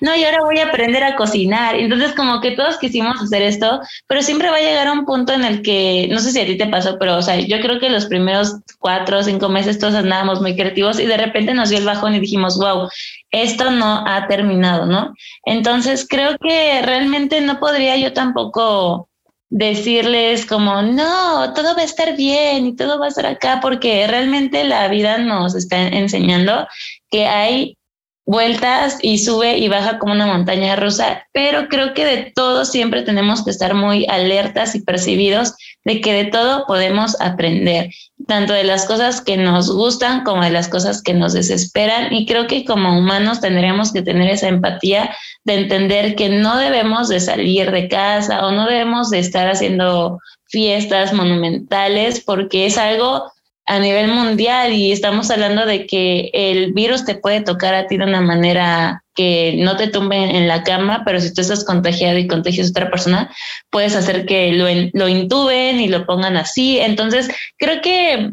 no, 0.00 0.14
y 0.14 0.24
ahora 0.24 0.40
voy 0.42 0.58
a 0.58 0.66
aprender 0.66 1.02
a 1.02 1.16
cocinar. 1.16 1.76
Entonces, 1.76 2.12
como 2.12 2.40
que 2.40 2.52
todos 2.52 2.78
quisimos 2.78 3.20
hacer 3.20 3.42
esto, 3.42 3.80
pero 4.06 4.22
siempre 4.22 4.50
va 4.50 4.56
a 4.56 4.60
llegar 4.60 4.86
a 4.88 4.92
un 4.92 5.04
punto 5.04 5.32
en 5.32 5.44
el 5.44 5.62
que, 5.62 6.08
no 6.10 6.18
sé 6.18 6.32
si 6.32 6.40
a 6.40 6.46
ti 6.46 6.56
te 6.56 6.66
pasó, 6.66 6.98
pero, 6.98 7.16
o 7.16 7.22
sea, 7.22 7.38
yo 7.38 7.60
creo 7.60 7.80
que 7.80 7.90
los 7.90 8.06
primeros 8.06 8.56
cuatro 8.78 9.18
o 9.18 9.22
cinco 9.22 9.48
meses 9.48 9.78
todos 9.78 9.94
andábamos 9.94 10.40
muy 10.40 10.54
creativos 10.56 11.00
y 11.00 11.06
de 11.06 11.16
repente 11.16 11.54
nos 11.54 11.70
dio 11.70 11.78
el 11.78 11.84
bajón 11.84 12.14
y 12.14 12.20
dijimos, 12.20 12.58
wow, 12.58 12.88
esto 13.30 13.70
no 13.70 14.04
ha 14.06 14.26
terminado, 14.28 14.86
¿no? 14.86 15.14
Entonces, 15.44 16.06
creo 16.08 16.36
que 16.38 16.82
realmente 16.82 17.40
no 17.40 17.58
podría 17.58 17.96
yo 17.96 18.12
tampoco 18.12 19.08
decirles 19.48 20.46
como, 20.46 20.82
no, 20.82 21.52
todo 21.54 21.74
va 21.74 21.82
a 21.82 21.84
estar 21.84 22.16
bien 22.16 22.66
y 22.66 22.76
todo 22.76 22.98
va 22.98 23.06
a 23.06 23.08
estar 23.08 23.26
acá, 23.26 23.60
porque 23.60 24.06
realmente 24.06 24.64
la 24.64 24.88
vida 24.88 25.18
nos 25.18 25.54
está 25.54 25.88
enseñando 25.88 26.66
que 27.10 27.26
hay 27.26 27.78
vueltas 28.26 28.98
y 29.02 29.18
sube 29.18 29.56
y 29.56 29.68
baja 29.68 29.98
como 29.98 30.12
una 30.12 30.26
montaña 30.26 30.74
rusa, 30.74 31.26
pero 31.32 31.68
creo 31.68 31.94
que 31.94 32.04
de 32.04 32.32
todo 32.34 32.64
siempre 32.64 33.02
tenemos 33.02 33.44
que 33.44 33.52
estar 33.52 33.74
muy 33.74 34.04
alertas 34.06 34.74
y 34.74 34.82
percibidos 34.82 35.54
de 35.84 36.00
que 36.00 36.12
de 36.12 36.24
todo 36.24 36.66
podemos 36.66 37.18
aprender, 37.20 37.90
tanto 38.26 38.52
de 38.52 38.64
las 38.64 38.84
cosas 38.84 39.20
que 39.20 39.36
nos 39.36 39.70
gustan 39.70 40.24
como 40.24 40.42
de 40.42 40.50
las 40.50 40.66
cosas 40.66 41.02
que 41.02 41.14
nos 41.14 41.34
desesperan 41.34 42.12
y 42.12 42.26
creo 42.26 42.48
que 42.48 42.64
como 42.64 42.98
humanos 42.98 43.40
tendríamos 43.40 43.92
que 43.92 44.02
tener 44.02 44.28
esa 44.28 44.48
empatía 44.48 45.14
de 45.44 45.54
entender 45.54 46.16
que 46.16 46.28
no 46.28 46.56
debemos 46.56 47.08
de 47.08 47.20
salir 47.20 47.70
de 47.70 47.86
casa 47.86 48.44
o 48.44 48.50
no 48.50 48.66
debemos 48.66 49.10
de 49.10 49.20
estar 49.20 49.48
haciendo 49.48 50.18
fiestas 50.46 51.12
monumentales 51.12 52.24
porque 52.24 52.66
es 52.66 52.76
algo 52.76 53.30
a 53.66 53.80
nivel 53.80 54.08
mundial 54.08 54.72
y 54.72 54.92
estamos 54.92 55.30
hablando 55.30 55.66
de 55.66 55.86
que 55.86 56.30
el 56.32 56.72
virus 56.72 57.04
te 57.04 57.16
puede 57.16 57.40
tocar 57.40 57.74
a 57.74 57.88
ti 57.88 57.96
de 57.98 58.04
una 58.04 58.20
manera 58.20 59.02
que 59.14 59.56
no 59.58 59.76
te 59.76 59.88
tumbe 59.88 60.16
en 60.16 60.46
la 60.46 60.62
cama, 60.62 61.02
pero 61.04 61.20
si 61.20 61.34
tú 61.34 61.40
estás 61.40 61.64
contagiado 61.64 62.16
y 62.18 62.28
contagias 62.28 62.68
a 62.68 62.70
otra 62.70 62.90
persona, 62.90 63.34
puedes 63.70 63.96
hacer 63.96 64.24
que 64.24 64.52
lo, 64.52 64.66
lo 64.92 65.08
intuben 65.08 65.80
y 65.80 65.88
lo 65.88 66.06
pongan 66.06 66.36
así. 66.36 66.78
Entonces, 66.78 67.28
creo 67.56 67.80
que, 67.80 68.32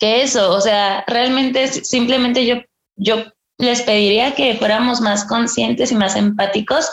que 0.00 0.22
eso, 0.22 0.52
o 0.52 0.60
sea, 0.60 1.04
realmente 1.06 1.68
simplemente 1.68 2.44
yo, 2.44 2.56
yo 2.96 3.24
les 3.58 3.82
pediría 3.82 4.34
que 4.34 4.56
fuéramos 4.56 5.00
más 5.00 5.24
conscientes 5.24 5.92
y 5.92 5.94
más 5.94 6.16
empáticos, 6.16 6.90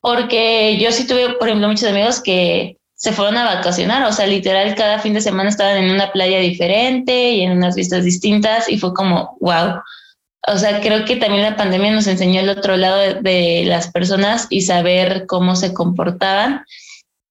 porque 0.00 0.78
yo 0.78 0.92
sí 0.92 1.06
tuve, 1.06 1.34
por 1.34 1.48
ejemplo, 1.48 1.68
muchos 1.68 1.88
amigos 1.88 2.20
que 2.20 2.76
se 3.02 3.10
fueron 3.12 3.36
a 3.36 3.56
vacacionar, 3.56 4.04
o 4.04 4.12
sea, 4.12 4.28
literal 4.28 4.76
cada 4.76 5.00
fin 5.00 5.12
de 5.12 5.20
semana 5.20 5.50
estaban 5.50 5.76
en 5.76 5.90
una 5.90 6.12
playa 6.12 6.38
diferente 6.38 7.32
y 7.32 7.40
en 7.40 7.50
unas 7.50 7.74
vistas 7.74 8.04
distintas 8.04 8.68
y 8.68 8.78
fue 8.78 8.94
como, 8.94 9.36
wow. 9.40 9.80
O 10.46 10.56
sea, 10.56 10.80
creo 10.80 11.04
que 11.04 11.16
también 11.16 11.42
la 11.42 11.56
pandemia 11.56 11.90
nos 11.90 12.06
enseñó 12.06 12.40
el 12.40 12.48
otro 12.48 12.76
lado 12.76 13.20
de, 13.20 13.64
las 13.66 13.90
personas 13.90 14.46
y 14.50 14.60
saber 14.60 15.26
cómo 15.26 15.56
se 15.56 15.74
comportaban. 15.74 16.64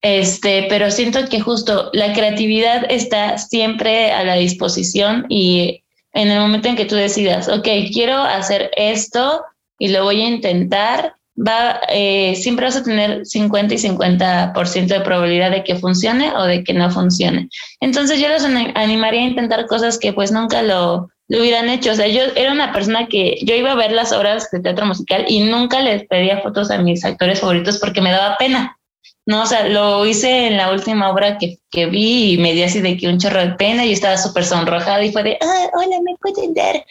Este, 0.02 0.66
pero 0.68 0.92
siento 0.92 1.30
que 1.30 1.40
justo 1.40 1.90
la 1.94 2.12
creatividad 2.12 2.86
está 2.90 3.38
siempre 3.38 4.12
a 4.12 4.26
la 4.26 4.36
disposición 4.36 5.26
y 5.30 5.86
en 6.12 6.32
el 6.32 6.40
momento 6.42 6.68
en 6.68 6.76
que 6.76 6.86
tú 6.86 6.96
decidas, 6.96 7.48
ok, 7.48 7.68
quiero 7.94 8.18
hacer 8.18 8.72
esto 8.76 9.46
y 9.80 9.88
lo 9.88 10.04
voy 10.04 10.22
a 10.22 10.28
intentar, 10.28 11.16
va, 11.36 11.80
eh, 11.90 12.36
siempre 12.36 12.66
vas 12.66 12.76
a 12.76 12.84
tener 12.84 13.26
50 13.26 13.74
y 13.74 13.78
50% 13.78 14.88
de 14.88 15.02
probabilidad 15.02 15.52
de 15.52 15.64
que 15.64 15.76
funcione 15.76 16.32
o 16.36 16.44
de 16.44 16.64
que 16.64 16.74
no 16.74 16.90
funcione. 16.92 17.50
Entonces 17.80 18.20
yo 18.20 18.28
les 18.28 18.44
animaría 18.44 19.22
a 19.22 19.30
intentar 19.30 19.68
cosas 19.68 19.98
que 19.98 20.14
pues 20.14 20.32
nunca 20.32 20.62
lo, 20.62 21.10
lo 21.28 21.40
hubieran 21.40 21.70
hecho. 21.70 21.92
O 21.92 21.96
sea, 21.96 22.08
yo 22.08 22.24
era 22.36 22.52
una 22.52 22.74
persona 22.74 23.08
que 23.08 23.40
yo 23.44 23.56
iba 23.56 23.72
a 23.72 23.76
ver 23.76 23.92
las 23.92 24.12
obras 24.12 24.50
de 24.52 24.60
teatro 24.60 24.86
musical 24.86 25.26
y 25.28 25.42
nunca 25.42 25.82
les 25.82 26.06
pedía 26.08 26.42
fotos 26.42 26.70
a 26.72 26.78
mis 26.78 27.06
actores 27.06 27.40
favoritos 27.40 27.80
porque 27.80 28.02
me 28.02 28.12
daba 28.12 28.38
pena. 28.38 28.78
No, 29.26 29.44
o 29.44 29.46
sea, 29.46 29.68
lo 29.68 30.06
hice 30.06 30.48
en 30.48 30.58
la 30.58 30.72
última 30.72 31.10
obra 31.10 31.38
que, 31.38 31.60
que 31.70 31.86
vi 31.86 32.34
y 32.34 32.38
me 32.38 32.54
di 32.54 32.64
así 32.64 32.82
de 32.82 32.98
que 32.98 33.08
un 33.08 33.20
chorro 33.20 33.40
de 33.40 33.52
pena 33.52 33.86
y 33.86 33.94
estaba 33.94 34.18
súper 34.18 34.44
sonrojada 34.44 35.04
y 35.04 35.12
fue 35.12 35.24
de, 35.24 35.38
ah, 35.42 35.70
hola, 35.74 35.98
¿me 36.04 36.16
pueden 36.20 36.54
dar 36.54 36.84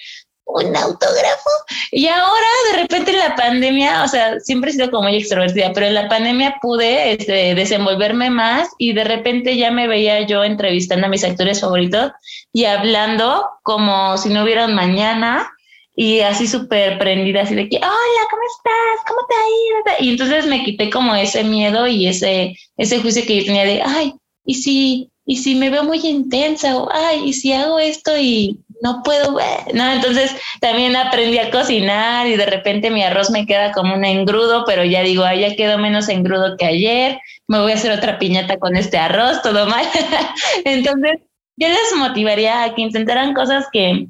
un 0.53 0.77
autógrafo. 0.77 1.51
Y 1.93 2.07
ahora, 2.07 2.47
de 2.73 2.83
repente, 2.83 3.11
en 3.13 3.19
la 3.19 3.37
pandemia, 3.37 4.05
o 4.05 4.09
sea, 4.09 4.39
siempre 4.41 4.71
he 4.71 4.75
sido 4.75 4.91
como 4.91 5.05
muy 5.05 5.17
extrovertida, 5.17 5.73
pero 5.73 5.87
en 5.87 5.95
la 5.95 6.09
pandemia 6.09 6.57
pude 6.61 7.13
este, 7.13 7.55
desenvolverme 7.55 8.31
más 8.31 8.69
y 8.79 8.93
de 8.93 9.05
repente 9.05 9.57
ya 9.57 9.71
me 9.71 9.89
veía 9.89 10.23
yo 10.23 10.45
entrevistando 10.45 11.07
a 11.07 11.11
mis 11.11 11.25
actores 11.25 11.61
favoritos 11.61 12.13
y 12.53 12.65
hablando 12.65 13.45
como 13.63 14.17
si 14.19 14.29
no 14.29 14.45
hubiera 14.45 14.67
un 14.67 14.75
mañana 14.75 15.51
y 15.95 16.21
así 16.21 16.47
súper 16.47 16.99
prendida, 16.99 17.43
así 17.43 17.55
de 17.55 17.69
que, 17.69 17.77
hola, 17.77 18.23
¿cómo 18.31 18.43
estás? 18.57 19.07
¿Cómo 19.07 19.21
te 19.29 19.35
ha 19.35 19.99
ido? 19.99 20.07
Y 20.07 20.11
entonces 20.11 20.47
me 20.47 20.65
quité 20.65 20.89
como 20.89 21.15
ese 21.15 21.45
miedo 21.45 21.87
y 21.87 22.07
ese, 22.07 22.57
ese 22.77 23.01
juicio 23.01 23.25
que 23.27 23.41
yo 23.41 23.45
tenía 23.45 23.65
de, 23.65 23.83
ay, 23.83 24.15
¿y 24.45 24.55
si, 24.55 25.11
y 25.27 25.37
si 25.37 25.55
me 25.55 25.69
veo 25.69 25.85
muy 25.85 25.99
intensa? 25.99 26.77
O, 26.77 26.89
ay, 26.91 27.23
¿y 27.27 27.33
si 27.35 27.53
hago 27.53 27.79
esto 27.79 28.17
y 28.17 28.59
no 28.81 29.03
puedo 29.03 29.35
ver, 29.35 29.75
¿no? 29.75 29.90
Entonces 29.90 30.35
también 30.61 30.97
aprendí 30.97 31.38
a 31.38 31.51
cocinar 31.51 32.27
y 32.27 32.37
de 32.37 32.47
repente 32.47 32.90
mi 32.90 33.03
arroz 33.03 33.31
me 33.31 33.47
queda 33.47 33.73
como 33.73 33.95
un 33.95 34.05
engrudo, 34.05 34.64
pero 34.64 34.85
ya 34.85 35.03
digo, 35.03 35.25
ah, 35.25 35.35
ya 35.35 35.55
quedó 35.55 35.79
menos 35.79 36.09
engrudo 36.09 36.57
que 36.57 36.64
ayer, 36.64 37.19
me 37.47 37.61
voy 37.61 37.73
a 37.73 37.75
hacer 37.75 37.93
otra 37.93 38.19
piñata 38.19 38.59
con 38.59 38.77
este 38.77 38.99
arroz, 38.99 39.43
todo 39.43 39.66
mal. 39.66 39.85
Entonces, 40.64 41.19
yo 41.57 41.69
les 41.69 41.97
motivaría 41.97 42.64
a 42.64 42.75
que 42.75 42.83
intentaran 42.83 43.35
cosas 43.35 43.66
que, 43.73 44.07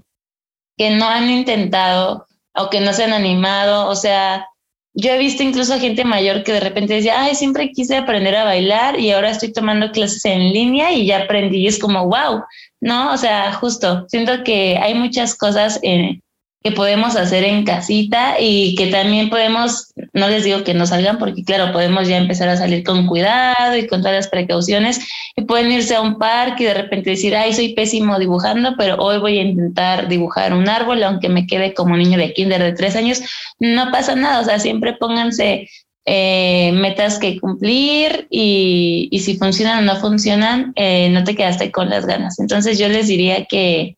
que 0.77 0.91
no 0.91 1.09
han 1.09 1.29
intentado 1.29 2.27
o 2.55 2.71
que 2.71 2.81
no 2.81 2.93
se 2.93 3.05
han 3.05 3.13
animado, 3.13 3.89
o 3.89 3.97
sea, 3.97 4.50
yo 4.95 5.13
he 5.13 5.19
visto 5.19 5.43
incluso 5.43 5.79
gente 5.79 6.05
mayor 6.05 6.43
que 6.43 6.53
de 6.53 6.61
repente 6.61 6.95
decía, 6.95 7.23
ay, 7.23 7.35
siempre 7.35 7.71
quise 7.71 7.97
aprender 7.97 8.35
a 8.35 8.45
bailar 8.45 8.99
y 8.99 9.11
ahora 9.11 9.31
estoy 9.31 9.53
tomando 9.53 9.93
clases 9.93 10.25
en 10.25 10.53
línea 10.53 10.93
y 10.93 11.07
ya 11.07 11.25
aprendí. 11.25 11.59
Y 11.59 11.67
es 11.69 11.79
como, 11.79 12.07
wow, 12.07 12.43
¿no? 12.81 13.13
O 13.13 13.17
sea, 13.17 13.53
justo, 13.53 14.07
siento 14.09 14.43
que 14.45 14.79
hay 14.79 14.95
muchas 14.95 15.37
cosas 15.37 15.79
eh, 15.83 16.21
que 16.63 16.73
podemos 16.73 17.17
hacer 17.17 17.45
en 17.45 17.65
casita 17.65 18.35
y 18.39 18.75
que 18.75 18.89
también 18.89 19.31
podemos, 19.31 19.95
no 20.13 20.29
les 20.29 20.45
digo 20.45 20.63
que 20.63 20.75
no 20.75 20.87
salgan 20.87 21.19
porque 21.19 21.43
claro, 21.43 21.73
podemos 21.73 22.07
ya 22.07 22.19
empezar 22.19 22.51
a 22.51 22.57
salir 22.59 22.85
con 22.85 23.07
cuidado 23.07 23.77
y 23.77 23.87
con 23.87 24.01
todas 24.01 24.15
las 24.15 24.29
precauciones 24.29 25.01
y 25.37 25.43
pueden 25.43 25.73
irse 25.73 25.95
a 25.95 26.03
un 26.03 26.19
parque 26.19 26.65
y 26.65 26.67
de 26.67 26.75
repente 26.75 27.11
decir, 27.11 27.35
ay, 27.35 27.55
soy 27.55 27.73
pésimo 27.73 28.19
dibujando, 28.19 28.75
pero 28.77 28.97
hoy 28.97 29.19
voy 29.19 29.39
a 29.39 29.43
intentar 29.43 30.09
dibujar 30.09 30.53
un 30.53 30.69
árbol, 30.69 31.03
aunque 31.03 31.31
me 31.31 31.47
quede 31.47 31.73
como 31.73 31.97
niño 31.97 32.19
de 32.19 32.35
kinder 32.35 32.63
de 32.63 32.73
tres 32.73 32.95
años, 32.95 33.23
no 33.59 33.91
pasa 33.91 34.15
nada, 34.15 34.41
o 34.41 34.45
sea, 34.45 34.59
siempre 34.59 34.93
pónganse 34.93 35.67
eh, 36.05 36.73
metas 36.73 37.19
que 37.19 37.41
cumplir 37.41 38.27
y, 38.31 39.09
y, 39.11 39.21
si 39.21 39.39
funcionan 39.39 39.79
o 39.79 39.93
no 39.95 40.01
funcionan, 40.01 40.73
eh, 40.77 41.09
no 41.11 41.25
te 41.25 41.35
quedaste 41.35 41.71
con 41.71 41.89
las 41.89 42.05
ganas. 42.05 42.39
Entonces 42.39 42.79
yo 42.79 42.89
les 42.89 43.07
diría 43.07 43.45
que, 43.45 43.97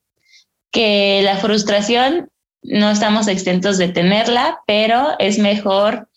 que 0.73 1.23
la 1.25 1.37
frustración 1.37 2.29
no 2.63 2.91
estamos 2.91 3.29
exentos 3.29 3.79
de 3.79 3.89
tenerla, 3.89 4.61
pero 4.67 5.11
es 5.19 5.39
mejor 5.39 6.09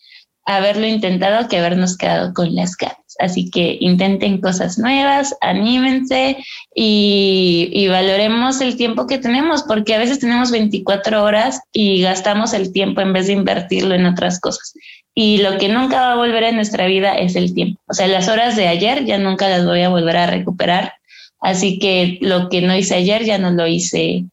haberlo 0.44 0.86
intentado 0.86 1.48
que 1.48 1.58
habernos 1.58 1.96
quedado 1.96 2.32
con 2.32 2.54
las 2.54 2.76
ganas. 2.76 2.98
Así 3.18 3.50
que 3.50 3.78
intenten 3.80 4.40
cosas 4.40 4.78
nuevas, 4.78 5.34
anímense 5.40 6.36
y, 6.74 7.68
y, 7.72 7.88
valoremos 7.88 8.60
el 8.60 8.76
tiempo 8.76 9.06
que 9.06 9.18
tenemos, 9.18 9.62
porque 9.62 9.94
a 9.94 9.98
veces 9.98 10.18
tenemos 10.18 10.50
24 10.50 11.24
horas 11.24 11.60
y 11.72 12.02
gastamos 12.02 12.52
el 12.52 12.72
tiempo 12.72 13.00
en 13.00 13.12
vez 13.12 13.26
de 13.26 13.32
invertirlo 13.32 13.94
en 13.94 14.06
otras 14.06 14.38
cosas 14.38 14.74
y 15.18 15.38
lo 15.38 15.56
que 15.56 15.70
nunca 15.70 16.02
va 16.02 16.12
a 16.12 16.16
volver 16.16 16.42
en 16.42 16.56
nuestra 16.56 16.86
vida 16.86 17.14
es 17.14 17.36
el 17.36 17.54
tiempo. 17.54 17.80
O 17.88 17.94
sea, 17.94 18.06
las 18.06 18.28
horas 18.28 18.54
de 18.54 18.68
ayer 18.68 19.06
ya 19.06 19.16
nunca 19.16 19.48
las 19.48 19.64
voy 19.64 19.80
a 19.80 19.88
volver 19.88 20.18
a 20.18 20.26
recuperar. 20.26 20.92
Así 21.40 21.78
que 21.78 22.18
lo 22.20 22.50
que 22.50 22.60
no 22.60 22.76
hice 22.76 22.96
ayer 22.96 23.24
ya 23.24 23.38
no 23.38 23.50
lo 23.50 23.66
hice 23.66 24.26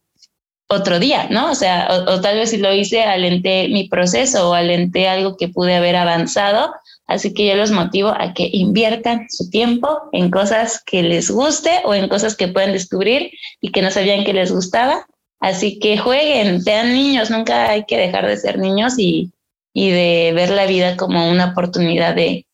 otro 0.68 0.98
día, 0.98 1.28
¿no? 1.30 1.50
O 1.50 1.54
sea, 1.54 1.88
o, 2.08 2.20
tal 2.20 2.36
vez 2.36 2.50
si 2.50 2.56
lo 2.56 2.72
hice, 2.72 3.02
alenté 3.02 3.68
mi 3.68 3.88
proceso 3.88 4.50
o 4.50 4.54
alenté 4.54 5.08
algo 5.08 5.36
que 5.36 5.48
pude 5.48 5.74
haber 5.74 5.96
avanzado. 5.96 6.74
Así 7.06 7.34
que 7.34 7.46
yo 7.46 7.54
los 7.54 7.70
motivo 7.70 8.08
a 8.08 8.32
que 8.32 8.48
inviertan 8.52 9.26
su 9.28 9.50
tiempo 9.50 10.08
en 10.12 10.30
cosas 10.30 10.82
que 10.84 11.02
les 11.02 11.30
guste 11.30 11.70
o 11.84 11.94
en 11.94 12.08
cosas 12.08 12.36
que 12.36 12.48
pueden 12.48 12.72
descubrir 12.72 13.30
y 13.60 13.72
que 13.72 13.82
no 13.82 13.90
sabían 13.90 14.24
que 14.24 14.32
les 14.32 14.52
gustaba. 14.52 15.06
Así 15.40 15.78
que 15.78 15.98
jueguen, 15.98 16.62
sean 16.62 16.94
niños, 16.94 17.30
nunca 17.30 17.68
hay 17.68 17.84
que 17.84 17.98
dejar 17.98 18.26
de 18.26 18.38
ser 18.38 18.58
niños 18.58 18.94
y, 18.98 19.32
y 19.74 19.90
de 19.90 20.32
ver 20.34 20.48
la 20.50 20.64
vida 20.64 20.96
como 20.96 21.28
una 21.28 21.50
oportunidad 21.50 22.14
de 22.14 22.46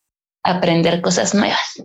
aprender 0.43 1.01
cosas 1.01 1.35
nuevas. 1.35 1.85